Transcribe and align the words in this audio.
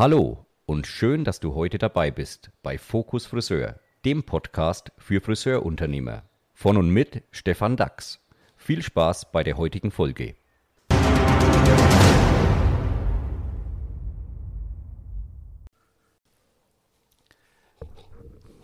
Hallo 0.00 0.46
und 0.64 0.86
schön, 0.86 1.24
dass 1.24 1.40
du 1.40 1.54
heute 1.54 1.76
dabei 1.76 2.10
bist 2.10 2.50
bei 2.62 2.78
Fokus 2.78 3.26
Friseur, 3.26 3.78
dem 4.06 4.22
Podcast 4.22 4.92
für 4.96 5.20
Friseurunternehmer. 5.20 6.22
Von 6.54 6.78
und 6.78 6.88
mit 6.88 7.22
Stefan 7.32 7.76
Dax. 7.76 8.18
Viel 8.56 8.82
Spaß 8.82 9.30
bei 9.30 9.42
der 9.42 9.58
heutigen 9.58 9.90
Folge. 9.90 10.36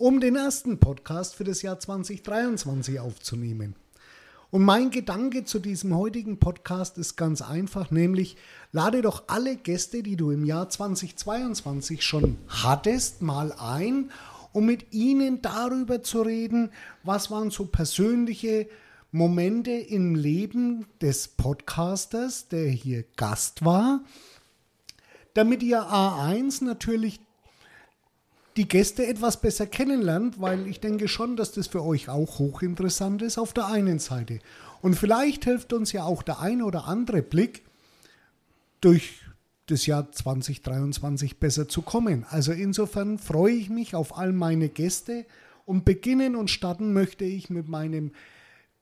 um 0.00 0.18
den 0.18 0.34
ersten 0.34 0.78
Podcast 0.78 1.34
für 1.34 1.44
das 1.44 1.60
Jahr 1.60 1.78
2023 1.78 3.00
aufzunehmen. 3.00 3.76
Und 4.50 4.64
mein 4.64 4.90
Gedanke 4.90 5.44
zu 5.44 5.58
diesem 5.58 5.94
heutigen 5.94 6.38
Podcast 6.38 6.96
ist 6.96 7.16
ganz 7.16 7.42
einfach, 7.42 7.90
nämlich 7.90 8.38
lade 8.72 9.02
doch 9.02 9.24
alle 9.26 9.56
Gäste, 9.56 10.02
die 10.02 10.16
du 10.16 10.30
im 10.30 10.46
Jahr 10.46 10.70
2022 10.70 12.02
schon 12.02 12.38
hattest, 12.48 13.20
mal 13.20 13.52
ein, 13.52 14.10
um 14.52 14.64
mit 14.64 14.94
ihnen 14.94 15.42
darüber 15.42 16.02
zu 16.02 16.22
reden, 16.22 16.70
was 17.04 17.30
waren 17.30 17.50
so 17.50 17.66
persönliche 17.66 18.68
Momente 19.12 19.72
im 19.72 20.14
Leben 20.14 20.86
des 21.02 21.28
Podcasters, 21.28 22.48
der 22.48 22.70
hier 22.70 23.04
Gast 23.16 23.66
war, 23.66 24.00
damit 25.34 25.62
ihr 25.62 25.82
A1 25.82 26.64
natürlich 26.64 27.20
die 28.56 28.68
Gäste 28.68 29.06
etwas 29.06 29.40
besser 29.40 29.66
kennenlernt, 29.66 30.40
weil 30.40 30.66
ich 30.66 30.80
denke 30.80 31.08
schon, 31.08 31.36
dass 31.36 31.52
das 31.52 31.68
für 31.68 31.84
euch 31.84 32.08
auch 32.08 32.38
hochinteressant 32.38 33.22
ist 33.22 33.38
auf 33.38 33.52
der 33.52 33.66
einen 33.66 33.98
Seite. 33.98 34.40
Und 34.82 34.94
vielleicht 34.94 35.44
hilft 35.44 35.72
uns 35.72 35.92
ja 35.92 36.04
auch 36.04 36.22
der 36.22 36.40
eine 36.40 36.64
oder 36.64 36.86
andere 36.86 37.22
Blick 37.22 37.62
durch 38.80 39.20
das 39.66 39.86
Jahr 39.86 40.10
2023 40.10 41.38
besser 41.38 41.68
zu 41.68 41.82
kommen. 41.82 42.26
Also 42.28 42.52
insofern 42.52 43.18
freue 43.18 43.54
ich 43.54 43.70
mich 43.70 43.94
auf 43.94 44.16
all 44.16 44.32
meine 44.32 44.68
Gäste 44.68 45.26
und 45.64 45.84
beginnen 45.84 46.34
und 46.34 46.50
starten 46.50 46.92
möchte 46.92 47.24
ich 47.24 47.50
mit 47.50 47.68
meinem 47.68 48.12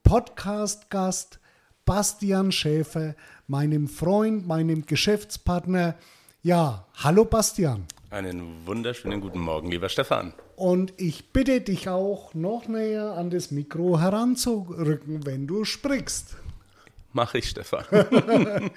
Podcast-Gast 0.03 1.41
Bastian 1.85 2.53
Schäfer, 2.53 3.15
meinem 3.47 3.89
Freund, 3.89 4.47
meinem 4.47 4.87
Geschäftspartner. 4.87 5.97
Ja, 6.43 6.87
hallo 6.95 7.25
Bastian. 7.25 7.85
Einen 8.11 8.67
wunderschönen 8.67 9.21
guten 9.21 9.39
Morgen, 9.39 9.71
lieber 9.71 9.91
Stefan. 9.91 10.33
Und 10.57 10.95
ich 10.97 11.31
bitte 11.31 11.61
dich 11.61 11.91
auch 11.91 12.33
noch 12.33 12.67
näher 12.67 13.13
an 13.13 13.29
das 13.29 13.51
Mikro 13.51 14.01
heranzurücken, 14.01 15.27
wenn 15.27 15.47
du 15.47 15.67
sprichst. 15.67 16.37
Mach 17.13 17.35
ich, 17.35 17.51
Stefan. 17.51 17.85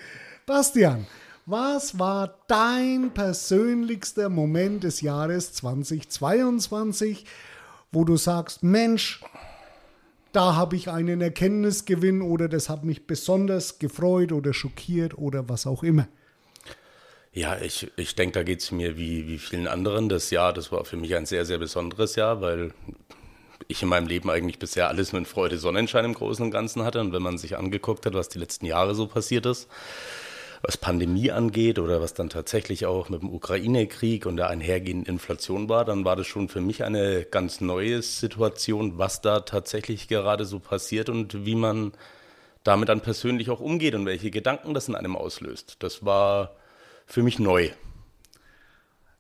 Bastian, 0.46 1.08
was 1.46 1.98
war 1.98 2.40
dein 2.50 3.14
persönlichster 3.14 4.28
Moment 4.28 4.84
des 4.84 5.00
Jahres 5.00 5.54
2022, 5.54 7.26
wo 7.94 8.04
du 8.04 8.18
sagst, 8.18 8.64
Mensch, 8.64 9.22
da 10.34 10.58
habe 10.58 10.76
ich 10.76 10.90
einen 10.90 11.22
Erkenntnisgewinn 11.22 12.22
oder 12.22 12.50
das 12.50 12.68
hat 12.68 12.84
mich 12.84 13.08
besonders 13.08 13.80
gefreut 13.80 14.34
oder 14.34 14.54
schockiert 14.54 15.18
oder 15.18 15.48
was 15.48 15.66
auch 15.66 15.84
immer. 15.84 16.10
Ja, 17.34 17.58
ich, 17.62 17.90
ich 17.96 18.16
denke, 18.16 18.34
da 18.34 18.44
geht 18.44 18.60
es 18.60 18.72
mir 18.72 18.98
wie, 18.98 19.28
wie 19.28 19.38
vielen 19.38 19.68
anderen. 19.68 20.10
Das 20.10 20.32
Jahr, 20.32 20.52
das 20.52 20.72
war 20.72 20.84
für 20.84 20.98
mich 20.98 21.16
ein 21.16 21.26
sehr, 21.26 21.46
sehr 21.46 21.58
besonderes 21.60 22.16
Jahr, 22.18 22.42
weil 22.42 22.74
ich 23.70 23.82
in 23.82 23.88
meinem 23.90 24.08
Leben 24.08 24.30
eigentlich 24.30 24.60
bisher 24.60 24.90
alles 24.90 25.14
mit 25.14 25.28
Freude, 25.28 25.58
Sonnenschein 25.58 26.04
im 26.04 26.14
Großen 26.14 26.44
und 26.44 26.52
Ganzen 26.52 26.84
hatte. 26.84 27.00
Und 27.00 27.14
wenn 27.14 27.22
man 27.22 27.38
sich 27.38 27.58
angeguckt 27.58 28.06
hat, 28.06 28.14
was 28.16 28.28
die 28.28 28.40
letzten 28.40 28.66
Jahre 28.66 28.96
so 28.96 29.08
passiert 29.08 29.46
ist, 29.46 29.70
was 30.62 30.76
Pandemie 30.78 31.32
angeht 31.32 31.80
oder 31.80 32.02
was 32.02 32.14
dann 32.14 32.30
tatsächlich 32.30 32.86
auch 32.86 33.08
mit 33.08 33.22
dem 33.22 33.34
Ukraine-Krieg 33.34 34.26
und 34.26 34.36
der 34.36 34.50
einhergehenden 34.50 35.06
Inflation 35.06 35.70
war, 35.70 35.86
dann 35.86 36.04
war 36.04 36.18
das 36.18 36.28
schon 36.28 36.50
für 36.50 36.62
mich 36.62 36.84
eine 36.84 37.24
ganz 37.24 37.62
neue 37.62 38.02
Situation, 38.02 38.98
was 38.98 39.22
da 39.22 39.40
tatsächlich 39.40 40.10
gerade 40.10 40.44
so 40.44 40.60
passiert 40.60 41.08
und 41.08 41.46
wie 41.46 41.56
man 41.56 41.94
damit 42.66 42.90
dann 42.90 43.00
persönlich 43.00 43.50
auch 43.50 43.62
umgeht 43.62 43.96
und 43.96 44.06
welche 44.06 44.32
Gedanken 44.32 44.74
das 44.74 44.90
in 44.90 44.96
einem 44.96 45.16
auslöst. 45.16 45.78
Das 45.80 46.06
war 46.06 46.56
für 47.12 47.24
mich 47.24 47.40
neu. 47.40 47.70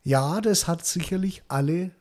Ja, 0.03 0.41
das 0.41 0.67
hat 0.67 0.85
sicherlich 0.85 1.43
alle 1.47 1.91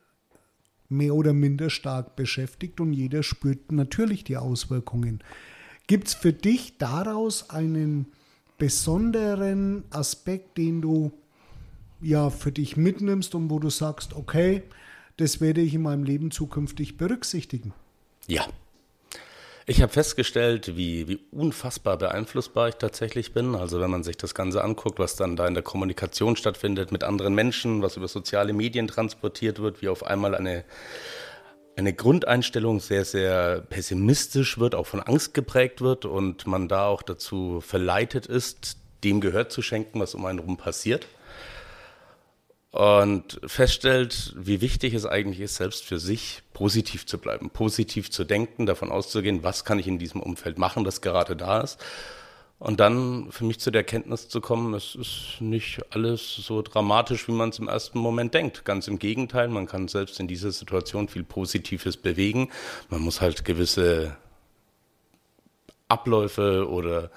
mehr 0.88 1.14
oder 1.14 1.32
minder 1.32 1.70
stark 1.70 2.16
beschäftigt 2.16 2.80
und 2.80 2.92
jeder 2.92 3.22
spürt 3.22 3.72
natürlich 3.72 4.24
die 4.24 4.36
Auswirkungen. 4.36 5.22
Gibt 5.86 6.08
es 6.08 6.14
für 6.14 6.32
dich 6.32 6.78
daraus 6.78 7.50
einen 7.50 8.06
besonderen 8.58 9.84
Aspekt, 9.90 10.58
den 10.58 10.80
du 10.80 11.12
ja 12.00 12.30
für 12.30 12.52
dich 12.52 12.76
mitnimmst 12.76 13.34
und 13.34 13.50
wo 13.50 13.58
du 13.58 13.70
sagst, 13.70 14.14
okay, 14.14 14.62
das 15.16 15.40
werde 15.40 15.60
ich 15.60 15.74
in 15.74 15.82
meinem 15.82 16.04
Leben 16.04 16.30
zukünftig 16.30 16.96
berücksichtigen? 16.96 17.72
Ja. 18.26 18.46
Ich 19.70 19.82
habe 19.82 19.92
festgestellt, 19.92 20.76
wie, 20.76 21.06
wie 21.06 21.20
unfassbar 21.30 21.96
beeinflussbar 21.96 22.70
ich 22.70 22.74
tatsächlich 22.74 23.32
bin. 23.32 23.54
Also 23.54 23.80
wenn 23.80 23.88
man 23.88 24.02
sich 24.02 24.16
das 24.16 24.34
Ganze 24.34 24.64
anguckt, 24.64 24.98
was 24.98 25.14
dann 25.14 25.36
da 25.36 25.46
in 25.46 25.54
der 25.54 25.62
Kommunikation 25.62 26.34
stattfindet 26.34 26.90
mit 26.90 27.04
anderen 27.04 27.36
Menschen, 27.36 27.80
was 27.80 27.96
über 27.96 28.08
soziale 28.08 28.52
Medien 28.52 28.88
transportiert 28.88 29.60
wird, 29.60 29.80
wie 29.80 29.88
auf 29.88 30.04
einmal 30.04 30.34
eine 30.34 30.64
eine 31.76 31.92
Grundeinstellung 31.92 32.80
sehr, 32.80 33.04
sehr 33.04 33.60
pessimistisch 33.60 34.58
wird, 34.58 34.74
auch 34.74 34.88
von 34.88 35.02
Angst 35.02 35.34
geprägt 35.34 35.80
wird 35.80 36.04
und 36.04 36.48
man 36.48 36.66
da 36.66 36.86
auch 36.86 37.02
dazu 37.02 37.60
verleitet 37.60 38.26
ist, 38.26 38.76
dem 39.04 39.20
Gehör 39.20 39.50
zu 39.50 39.62
schenken, 39.62 40.00
was 40.00 40.16
um 40.16 40.26
einen 40.26 40.40
herum 40.40 40.56
passiert. 40.56 41.06
Und 42.70 43.40
feststellt, 43.44 44.32
wie 44.36 44.60
wichtig 44.60 44.94
es 44.94 45.04
eigentlich 45.04 45.40
ist, 45.40 45.56
selbst 45.56 45.84
für 45.84 45.98
sich 45.98 46.42
positiv 46.52 47.04
zu 47.04 47.18
bleiben, 47.18 47.50
positiv 47.50 48.10
zu 48.10 48.24
denken, 48.24 48.64
davon 48.64 48.92
auszugehen, 48.92 49.42
was 49.42 49.64
kann 49.64 49.80
ich 49.80 49.88
in 49.88 49.98
diesem 49.98 50.20
Umfeld 50.20 50.56
machen, 50.56 50.84
das 50.84 51.00
gerade 51.00 51.34
da 51.34 51.60
ist 51.60 51.78
und 52.60 52.78
dann 52.78 53.32
für 53.32 53.44
mich 53.44 53.58
zu 53.58 53.70
der 53.70 53.80
Erkenntnis 53.80 54.28
zu 54.28 54.42
kommen, 54.42 54.74
es 54.74 54.94
ist 54.94 55.40
nicht 55.40 55.80
alles 55.94 56.36
so 56.36 56.60
dramatisch, 56.60 57.26
wie 57.26 57.32
man 57.32 57.48
es 57.48 57.58
im 57.58 57.68
ersten 57.68 57.98
Moment 57.98 58.34
denkt. 58.34 58.66
Ganz 58.66 58.86
im 58.86 58.98
Gegenteil, 58.98 59.48
man 59.48 59.64
kann 59.66 59.88
selbst 59.88 60.20
in 60.20 60.28
dieser 60.28 60.52
Situation 60.52 61.08
viel 61.08 61.24
Positives 61.24 61.96
bewegen. 61.96 62.50
Man 62.90 63.00
muss 63.00 63.22
halt 63.22 63.46
gewisse 63.46 64.14
Abläufe 65.88 66.68
oder 66.68 67.10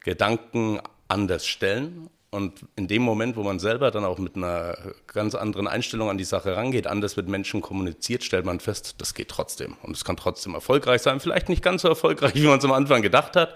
Gedanken 0.00 0.78
anders 1.08 1.46
stellen. 1.46 2.10
Und 2.34 2.64
in 2.76 2.88
dem 2.88 3.02
Moment, 3.02 3.36
wo 3.36 3.42
man 3.42 3.58
selber 3.58 3.90
dann 3.90 4.06
auch 4.06 4.18
mit 4.18 4.36
einer 4.36 4.78
ganz 5.06 5.34
anderen 5.34 5.68
Einstellung 5.68 6.08
an 6.08 6.16
die 6.16 6.24
Sache 6.24 6.56
rangeht, 6.56 6.86
anders 6.86 7.14
mit 7.16 7.28
Menschen 7.28 7.60
kommuniziert, 7.60 8.24
stellt 8.24 8.46
man 8.46 8.58
fest, 8.58 8.94
das 9.02 9.12
geht 9.12 9.28
trotzdem. 9.28 9.76
Und 9.82 9.94
es 9.94 10.02
kann 10.02 10.16
trotzdem 10.16 10.54
erfolgreich 10.54 11.02
sein. 11.02 11.20
Vielleicht 11.20 11.50
nicht 11.50 11.62
ganz 11.62 11.82
so 11.82 11.88
erfolgreich, 11.88 12.34
wie 12.36 12.46
man 12.46 12.58
es 12.58 12.64
am 12.64 12.72
Anfang 12.72 13.02
gedacht 13.02 13.36
hat. 13.36 13.54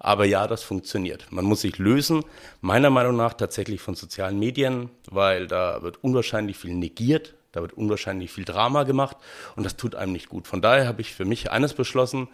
Aber 0.00 0.24
ja, 0.24 0.48
das 0.48 0.64
funktioniert. 0.64 1.28
Man 1.30 1.44
muss 1.44 1.60
sich 1.60 1.78
lösen, 1.78 2.24
meiner 2.60 2.90
Meinung 2.90 3.16
nach 3.16 3.32
tatsächlich 3.32 3.80
von 3.80 3.94
sozialen 3.94 4.40
Medien, 4.40 4.90
weil 5.08 5.46
da 5.46 5.82
wird 5.82 6.02
unwahrscheinlich 6.02 6.56
viel 6.56 6.74
negiert, 6.74 7.34
da 7.52 7.62
wird 7.62 7.74
unwahrscheinlich 7.74 8.32
viel 8.32 8.44
Drama 8.44 8.82
gemacht 8.82 9.16
und 9.54 9.64
das 9.64 9.76
tut 9.76 9.94
einem 9.94 10.12
nicht 10.12 10.28
gut. 10.28 10.48
Von 10.48 10.60
daher 10.60 10.88
habe 10.88 11.00
ich 11.00 11.14
für 11.14 11.24
mich 11.24 11.52
eines 11.52 11.74
beschlossen, 11.74 12.26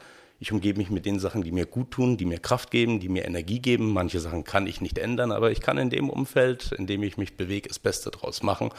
ich 0.43 0.51
umgebe 0.51 0.79
mich 0.79 0.91
mit 0.91 1.07
den 1.07 1.21
Sachen, 1.21 1.45
die 1.45 1.53
mir 1.53 1.67
gut 1.67 1.93
tun, 1.93 2.17
die 2.17 2.25
mir 2.25 2.41
Kraft 2.41 2.73
geben, 2.73 2.99
die 2.99 3.09
mir 3.09 3.25
Energie 3.25 3.61
geben. 3.61 3.93
Manche 3.93 4.19
Sachen 4.19 4.43
kann 4.43 4.67
ich 4.67 4.81
nicht 4.81 4.99
ändern, 4.99 5.31
aber 5.31 5.53
ich 5.53 5.61
kann 5.61 5.79
in 5.79 5.89
dem 5.89 6.11
Umfeld, 6.11 6.73
in 6.73 6.89
dem 6.89 7.05
ich 7.05 7.17
mich 7.17 7.37
bewege, 7.37 7.69
das 7.69 7.79
Beste 7.79 8.11
draus 8.11 8.43
machen. 8.43 8.71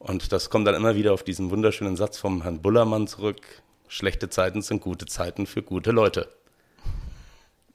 Und 0.00 0.32
das 0.32 0.50
kommt 0.50 0.66
dann 0.66 0.74
immer 0.74 0.96
wieder 0.96 1.12
auf 1.12 1.22
diesen 1.22 1.52
wunderschönen 1.52 1.94
Satz 1.94 2.18
vom 2.18 2.42
Herrn 2.42 2.62
Bullermann 2.62 3.06
zurück. 3.06 3.40
Schlechte 3.86 4.28
Zeiten 4.28 4.60
sind 4.60 4.82
gute 4.82 5.06
Zeiten 5.06 5.46
für 5.46 5.62
gute 5.62 5.92
Leute. 5.92 6.28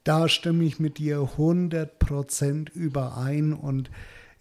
Da 0.04 0.28
stimme 0.28 0.66
ich 0.66 0.78
mit 0.78 0.98
dir 0.98 1.30
100% 1.38 2.74
überein 2.74 3.54
und 3.54 3.90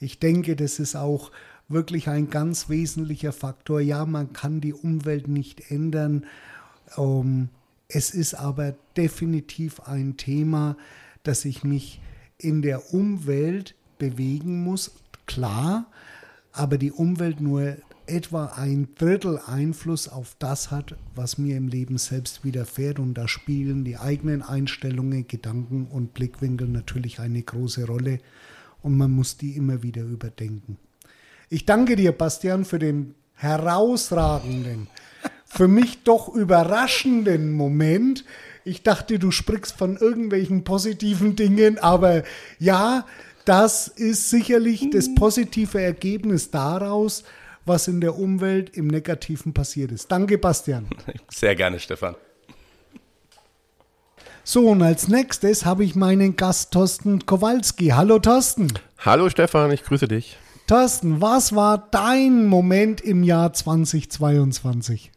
ich 0.01 0.19
denke, 0.19 0.57
das 0.57 0.81
ist 0.81 0.97
auch 0.97 1.31
wirklich 1.69 2.09
ein 2.09 2.31
ganz 2.31 2.69
wesentlicher 2.69 3.33
Faktor. 3.33 3.81
Ja, 3.81 4.07
man 4.07 4.33
kann 4.33 4.61
die 4.61 4.75
Umwelt 4.75 5.29
nicht 5.29 5.71
ändern. 5.71 6.27
Ähm, 6.97 7.51
es 7.89 8.11
ist 8.11 8.35
aber 8.35 8.75
definitiv 8.97 9.81
ein 9.81 10.17
Thema, 10.17 10.77
dass 11.23 11.45
ich 11.45 11.65
mich 11.65 12.01
in 12.39 12.63
der 12.63 12.93
Umwelt 12.93 13.75
bewegen 13.99 14.63
muss. 14.63 14.93
Klar, 15.27 15.87
aber 16.53 16.79
die 16.79 16.93
Umwelt 16.93 17.41
nur 17.41 17.77
etwa 18.07 18.47
ein 18.57 18.89
Drittel 18.97 19.41
Einfluss 19.47 20.09
auf 20.09 20.37
das 20.39 20.71
hat, 20.71 20.97
was 21.15 21.39
mir 21.39 21.57
im 21.57 21.69
Leben 21.69 21.99
selbst 21.99 22.45
widerfährt. 22.45 22.99
Und 22.99 23.15
da 23.15 23.29
spielen 23.29 23.85
die 23.85 23.97
eigenen 23.97 24.43
Einstellungen, 24.43 25.27
Gedanken 25.27 25.87
und 25.87 26.15
Blickwinkel 26.15 26.69
natürlich 26.69 27.19
eine 27.19 27.43
große 27.43 27.87
Rolle. 27.87 28.21
Und 28.83 28.97
man 28.97 29.11
muss 29.11 29.37
die 29.37 29.57
immer 29.57 29.83
wieder 29.83 30.03
überdenken. 30.03 30.79
Ich 31.49 31.67
danke 31.67 31.97
dir, 31.97 32.13
Bastian, 32.13 32.65
für 32.65 32.79
den 32.79 33.15
herausragenden 33.35 34.89
für 35.47 35.69
mich 35.69 36.03
doch 36.03 36.29
überraschenden 36.29 37.53
Moment. 37.53 38.25
Ich 38.65 38.83
dachte, 38.83 39.19
du 39.19 39.31
sprichst 39.31 39.77
von 39.77 39.97
irgendwelchen 39.97 40.65
positiven 40.65 41.37
Dingen, 41.37 41.79
aber 41.79 42.25
ja, 42.59 43.07
das 43.45 43.87
ist 43.87 44.29
sicherlich 44.29 44.91
das 44.91 45.15
positive 45.15 45.81
Ergebnis 45.81 46.51
daraus, 46.51 47.23
was 47.65 47.87
in 47.87 48.01
der 48.01 48.17
Umwelt 48.19 48.77
im 48.77 48.89
Negativen 48.89 49.55
passiert 49.55 49.93
ist. 49.93 50.11
Danke, 50.11 50.37
Bastian. 50.37 50.87
Sehr 51.29 51.55
gerne, 51.55 51.79
Stefan. 51.79 52.17
So, 54.43 54.69
und 54.69 54.83
als 54.83 55.09
nächstes 55.09 55.65
habe 55.65 55.85
ich 55.85 55.95
meinen 55.95 56.37
Gast 56.37 56.73
Thorsten 56.73 57.25
Kowalski. 57.27 57.89
Hallo 57.89 58.19
Thorsten. 58.19 58.73
Hallo 58.99 59.29
Stefan, 59.29 59.71
ich 59.73 59.83
grüße 59.85 60.09
dich. 60.09 60.37
Thorsten, 60.67 61.21
was 61.21 61.55
war 61.55 61.89
dein 61.91 62.47
Moment 62.47 63.01
im 63.01 63.23
Jahr 63.23 63.53
2022? 63.53 65.13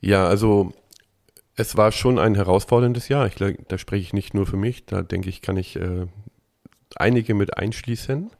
Ja, 0.00 0.26
also 0.26 0.72
es 1.56 1.76
war 1.76 1.90
schon 1.92 2.18
ein 2.18 2.34
herausforderndes 2.34 3.08
Jahr. 3.08 3.26
Ich, 3.26 3.34
da 3.34 3.78
spreche 3.78 4.02
ich 4.02 4.12
nicht 4.12 4.32
nur 4.32 4.46
für 4.46 4.56
mich, 4.56 4.86
da 4.86 5.02
denke 5.02 5.28
ich, 5.28 5.42
kann 5.42 5.56
ich 5.56 5.76
äh, 5.76 6.06
einige 6.94 7.34
mit 7.34 7.56
einschließen. 7.56 8.30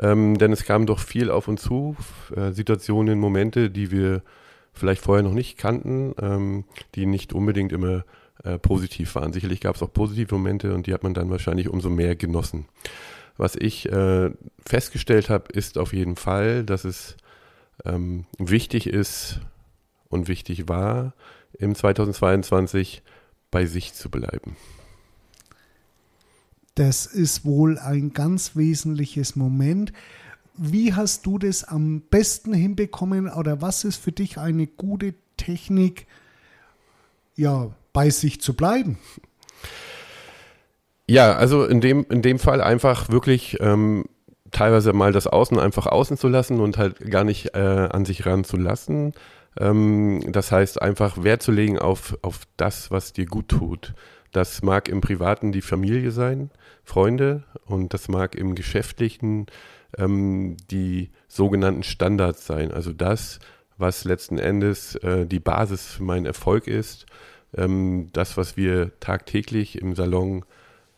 Ähm, 0.00 0.38
denn 0.38 0.52
es 0.52 0.64
kam 0.64 0.86
doch 0.86 0.98
viel 0.98 1.30
auf 1.30 1.46
uns 1.46 1.62
zu, 1.62 1.96
äh, 2.34 2.50
Situationen, 2.52 3.18
Momente, 3.18 3.70
die 3.70 3.90
wir 3.90 4.22
vielleicht 4.72 5.02
vorher 5.02 5.22
noch 5.22 5.34
nicht 5.34 5.56
kannten, 5.56 6.14
ähm, 6.20 6.64
die 6.96 7.06
nicht 7.06 7.32
unbedingt 7.32 7.70
immer 7.70 8.04
äh, 8.42 8.58
positiv 8.58 9.14
waren. 9.14 9.32
Sicherlich 9.32 9.60
gab 9.60 9.76
es 9.76 9.82
auch 9.82 9.92
positive 9.92 10.34
Momente 10.34 10.74
und 10.74 10.86
die 10.86 10.94
hat 10.94 11.04
man 11.04 11.14
dann 11.14 11.30
wahrscheinlich 11.30 11.68
umso 11.68 11.90
mehr 11.90 12.16
genossen. 12.16 12.66
Was 13.36 13.54
ich 13.54 13.90
äh, 13.90 14.30
festgestellt 14.66 15.28
habe, 15.28 15.52
ist 15.52 15.78
auf 15.78 15.92
jeden 15.92 16.16
Fall, 16.16 16.64
dass 16.64 16.84
es 16.84 17.16
ähm, 17.84 18.26
wichtig 18.38 18.88
ist 18.88 19.40
und 20.14 20.28
wichtig 20.28 20.68
war, 20.68 21.12
im 21.58 21.74
2022 21.74 23.02
bei 23.50 23.66
sich 23.66 23.92
zu 23.92 24.10
bleiben. 24.10 24.56
Das 26.74 27.06
ist 27.06 27.44
wohl 27.44 27.78
ein 27.78 28.12
ganz 28.12 28.56
wesentliches 28.56 29.36
Moment. 29.36 29.92
Wie 30.56 30.94
hast 30.94 31.26
du 31.26 31.38
das 31.38 31.64
am 31.64 32.00
besten 32.00 32.54
hinbekommen 32.54 33.28
oder 33.28 33.60
was 33.60 33.84
ist 33.84 33.96
für 33.96 34.12
dich 34.12 34.38
eine 34.38 34.66
gute 34.66 35.14
Technik, 35.36 36.06
ja, 37.36 37.70
bei 37.92 38.10
sich 38.10 38.40
zu 38.40 38.54
bleiben? 38.54 38.98
Ja, 41.06 41.36
also 41.36 41.64
in 41.64 41.80
dem, 41.80 42.06
in 42.08 42.22
dem 42.22 42.38
Fall 42.38 42.60
einfach 42.60 43.10
wirklich 43.10 43.58
ähm, 43.60 44.04
teilweise 44.54 44.92
mal 44.92 45.12
das 45.12 45.26
Außen 45.26 45.58
einfach 45.58 45.86
außen 45.86 46.16
zu 46.16 46.28
lassen 46.28 46.60
und 46.60 46.78
halt 46.78 47.10
gar 47.10 47.24
nicht 47.24 47.54
äh, 47.54 47.58
an 47.58 48.04
sich 48.04 48.24
ranzulassen. 48.24 49.12
Ähm, 49.58 50.22
das 50.32 50.50
heißt 50.50 50.80
einfach 50.80 51.22
Wert 51.22 51.42
zu 51.42 51.52
legen 51.52 51.78
auf, 51.78 52.16
auf 52.22 52.40
das, 52.56 52.90
was 52.90 53.12
dir 53.12 53.26
gut 53.26 53.48
tut. 53.48 53.94
Das 54.32 54.62
mag 54.62 54.88
im 54.88 55.00
Privaten 55.00 55.52
die 55.52 55.62
Familie 55.62 56.10
sein, 56.10 56.50
Freunde, 56.82 57.44
und 57.66 57.94
das 57.94 58.08
mag 58.08 58.34
im 58.34 58.54
Geschäftlichen 58.54 59.46
ähm, 59.96 60.56
die 60.70 61.10
sogenannten 61.28 61.82
Standards 61.82 62.46
sein. 62.46 62.72
Also 62.72 62.92
das, 62.92 63.38
was 63.76 64.04
letzten 64.04 64.38
Endes 64.38 64.96
äh, 64.96 65.26
die 65.26 65.40
Basis 65.40 65.86
für 65.86 66.02
meinen 66.02 66.26
Erfolg 66.26 66.66
ist 66.66 67.06
ähm, 67.56 68.08
das, 68.12 68.36
was 68.36 68.56
wir 68.56 68.92
tagtäglich 69.00 69.80
im 69.80 69.94
Salon 69.94 70.44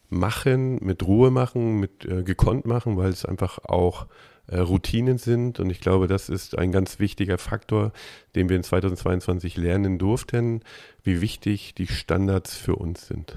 machen, 0.09 0.79
mit 0.85 1.03
Ruhe 1.03 1.31
machen, 1.31 1.79
mit 1.79 2.05
äh, 2.05 2.23
gekonnt 2.23 2.67
machen, 2.67 2.97
weil 2.97 3.11
es 3.11 3.25
einfach 3.25 3.59
auch 3.65 4.07
äh, 4.47 4.59
Routinen 4.59 5.19
sind. 5.19 5.61
Und 5.61 5.71
ich 5.71 5.81
glaube, 5.81 6.07
das 6.07 6.29
ist 6.29 6.57
ein 6.57 6.73
ganz 6.73 6.99
wichtiger 6.99 7.39
Faktor, 7.39 7.93
den 8.35 8.49
wir 8.49 8.57
in 8.57 8.63
2022 8.63 9.57
lernen 9.57 9.99
durften, 9.99 10.63
wie 11.03 11.21
wichtig 11.21 11.75
die 11.75 11.87
Standards 11.87 12.55
für 12.55 12.77
uns 12.77 13.07
sind. 13.07 13.37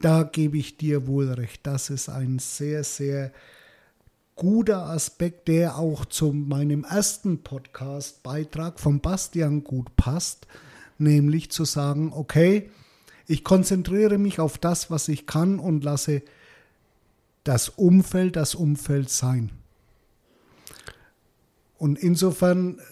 Da 0.00 0.24
gebe 0.24 0.58
ich 0.58 0.76
dir 0.76 1.06
wohl 1.06 1.30
recht. 1.30 1.66
Das 1.66 1.90
ist 1.90 2.08
ein 2.08 2.38
sehr, 2.38 2.82
sehr 2.82 3.32
guter 4.34 4.86
Aspekt, 4.86 5.46
der 5.46 5.78
auch 5.78 6.04
zu 6.04 6.32
meinem 6.32 6.84
ersten 6.84 7.42
Podcast-Beitrag 7.42 8.80
von 8.80 9.00
Bastian 9.00 9.62
gut 9.62 9.94
passt 9.96 10.46
nämlich 11.02 11.50
zu 11.50 11.64
sagen, 11.64 12.12
okay, 12.14 12.70
ich 13.26 13.44
konzentriere 13.44 14.18
mich 14.18 14.40
auf 14.40 14.58
das, 14.58 14.90
was 14.90 15.08
ich 15.08 15.26
kann 15.26 15.58
und 15.58 15.84
lasse 15.84 16.22
das 17.44 17.68
Umfeld 17.68 18.36
das 18.36 18.54
Umfeld 18.54 19.10
sein. 19.10 19.50
Und 21.78 21.98
insofern 21.98 22.78
äh, 22.78 22.82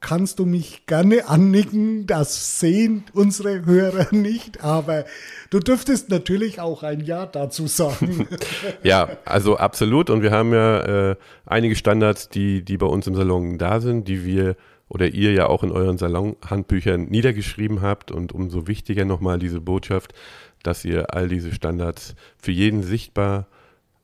kannst 0.00 0.38
du 0.38 0.46
mich 0.46 0.86
gerne 0.86 1.28
annicken, 1.28 2.06
das 2.06 2.58
sehen 2.58 3.04
unsere 3.12 3.66
Hörer 3.66 4.14
nicht, 4.14 4.64
aber 4.64 5.04
du 5.50 5.60
dürftest 5.60 6.08
natürlich 6.08 6.60
auch 6.60 6.82
ein 6.82 7.00
Ja 7.00 7.26
dazu 7.26 7.66
sagen. 7.66 8.26
ja, 8.82 9.18
also 9.26 9.58
absolut. 9.58 10.08
Und 10.08 10.22
wir 10.22 10.30
haben 10.30 10.52
ja 10.52 11.10
äh, 11.10 11.16
einige 11.44 11.76
Standards, 11.76 12.30
die, 12.30 12.64
die 12.64 12.78
bei 12.78 12.86
uns 12.86 13.06
im 13.06 13.14
Salon 13.14 13.58
da 13.58 13.80
sind, 13.80 14.08
die 14.08 14.24
wir 14.24 14.56
oder 14.94 15.08
ihr 15.08 15.32
ja 15.32 15.48
auch 15.48 15.64
in 15.64 15.72
euren 15.72 15.98
Salonhandbüchern 15.98 17.06
niedergeschrieben 17.06 17.82
habt 17.82 18.12
und 18.12 18.32
umso 18.32 18.68
wichtiger 18.68 19.04
nochmal 19.04 19.40
diese 19.40 19.60
Botschaft, 19.60 20.14
dass 20.62 20.84
ihr 20.84 21.12
all 21.12 21.28
diese 21.28 21.52
Standards 21.52 22.14
für 22.38 22.52
jeden 22.52 22.82
sichtbar 22.82 23.48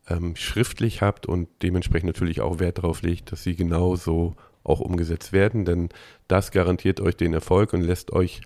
ähm, 0.08 0.34
schriftlich 0.34 1.00
habt 1.00 1.26
und 1.26 1.48
dementsprechend 1.62 2.08
natürlich 2.08 2.40
auch 2.40 2.58
Wert 2.58 2.78
darauf 2.78 3.02
legt, 3.02 3.30
dass 3.30 3.44
sie 3.44 3.54
genauso 3.54 4.34
auch 4.64 4.80
umgesetzt 4.80 5.32
werden, 5.32 5.64
denn 5.64 5.90
das 6.26 6.50
garantiert 6.50 7.00
euch 7.00 7.16
den 7.16 7.34
Erfolg 7.34 7.72
und 7.72 7.82
lässt 7.82 8.12
euch 8.12 8.42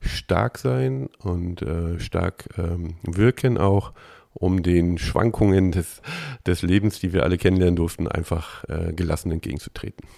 stark 0.00 0.58
sein 0.58 1.08
und 1.18 1.60
äh, 1.60 2.00
stark 2.00 2.48
ähm, 2.56 2.96
wirken 3.02 3.58
auch, 3.58 3.92
um 4.34 4.62
den 4.62 4.96
Schwankungen 4.96 5.72
des, 5.72 6.00
des 6.46 6.62
Lebens, 6.62 6.98
die 7.00 7.12
wir 7.12 7.22
alle 7.22 7.36
kennenlernen 7.36 7.76
durften, 7.76 8.08
einfach 8.08 8.64
äh, 8.64 8.94
gelassen 8.94 9.30
entgegenzutreten 9.30 10.08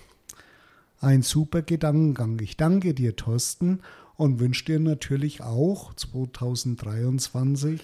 ein 1.04 1.22
super 1.22 1.62
Gedankengang. 1.62 2.40
Ich 2.40 2.56
danke 2.56 2.94
dir, 2.94 3.14
Thorsten, 3.14 3.80
und 4.16 4.40
wünsche 4.40 4.64
dir 4.64 4.80
natürlich 4.80 5.42
auch 5.42 5.92
2023, 5.94 7.80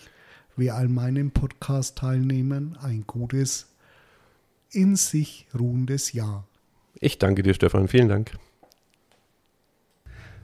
wie 0.57 0.71
all 0.71 0.89
meinen 0.89 1.31
Podcast-Teilnehmern, 1.31 2.79
ein 2.81 3.05
gutes, 3.07 3.67
in 4.71 4.97
sich 4.97 5.47
ruhendes 5.59 6.13
Jahr. 6.13 6.47
Ich 6.95 7.19
danke 7.19 7.43
dir, 7.43 7.55
Stefan. 7.55 7.89
Vielen 7.89 8.09
Dank. 8.09 8.33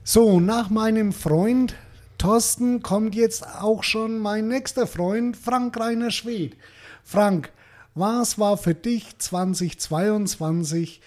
So, 0.05 0.39
nach 0.41 0.71
meinem 0.71 1.13
Freund 1.13 1.75
Thorsten 2.19 2.83
kommt 2.83 3.15
jetzt 3.15 3.47
auch 3.47 3.83
schon 3.83 4.19
mein 4.19 4.49
nächster 4.49 4.87
Freund, 4.87 5.37
Frank 5.37 5.79
Reiner 5.79 6.11
Schwed. 6.11 6.57
Frank, 7.05 7.53
was 7.95 8.39
war 8.39 8.57
für 8.57 8.75
dich 8.75 9.19
2022 9.19 11.01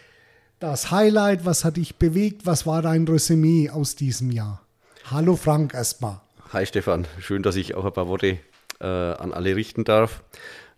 das 0.59 0.91
Highlight, 0.91 1.45
was 1.45 1.63
hat 1.63 1.77
dich 1.77 1.95
bewegt, 1.95 2.45
was 2.45 2.65
war 2.65 2.81
dein 2.81 3.07
Resümee 3.07 3.69
aus 3.69 3.95
diesem 3.95 4.31
Jahr? 4.31 4.61
Hallo 5.09 5.35
Frank 5.35 5.73
erstmal. 5.73 6.19
Hi 6.51 6.65
Stefan, 6.65 7.07
schön, 7.19 7.43
dass 7.43 7.55
ich 7.55 7.75
auch 7.75 7.85
ein 7.85 7.93
paar 7.93 8.07
Worte 8.07 8.39
äh, 8.79 8.85
an 8.85 9.33
alle 9.33 9.55
richten 9.55 9.83
darf. 9.83 10.23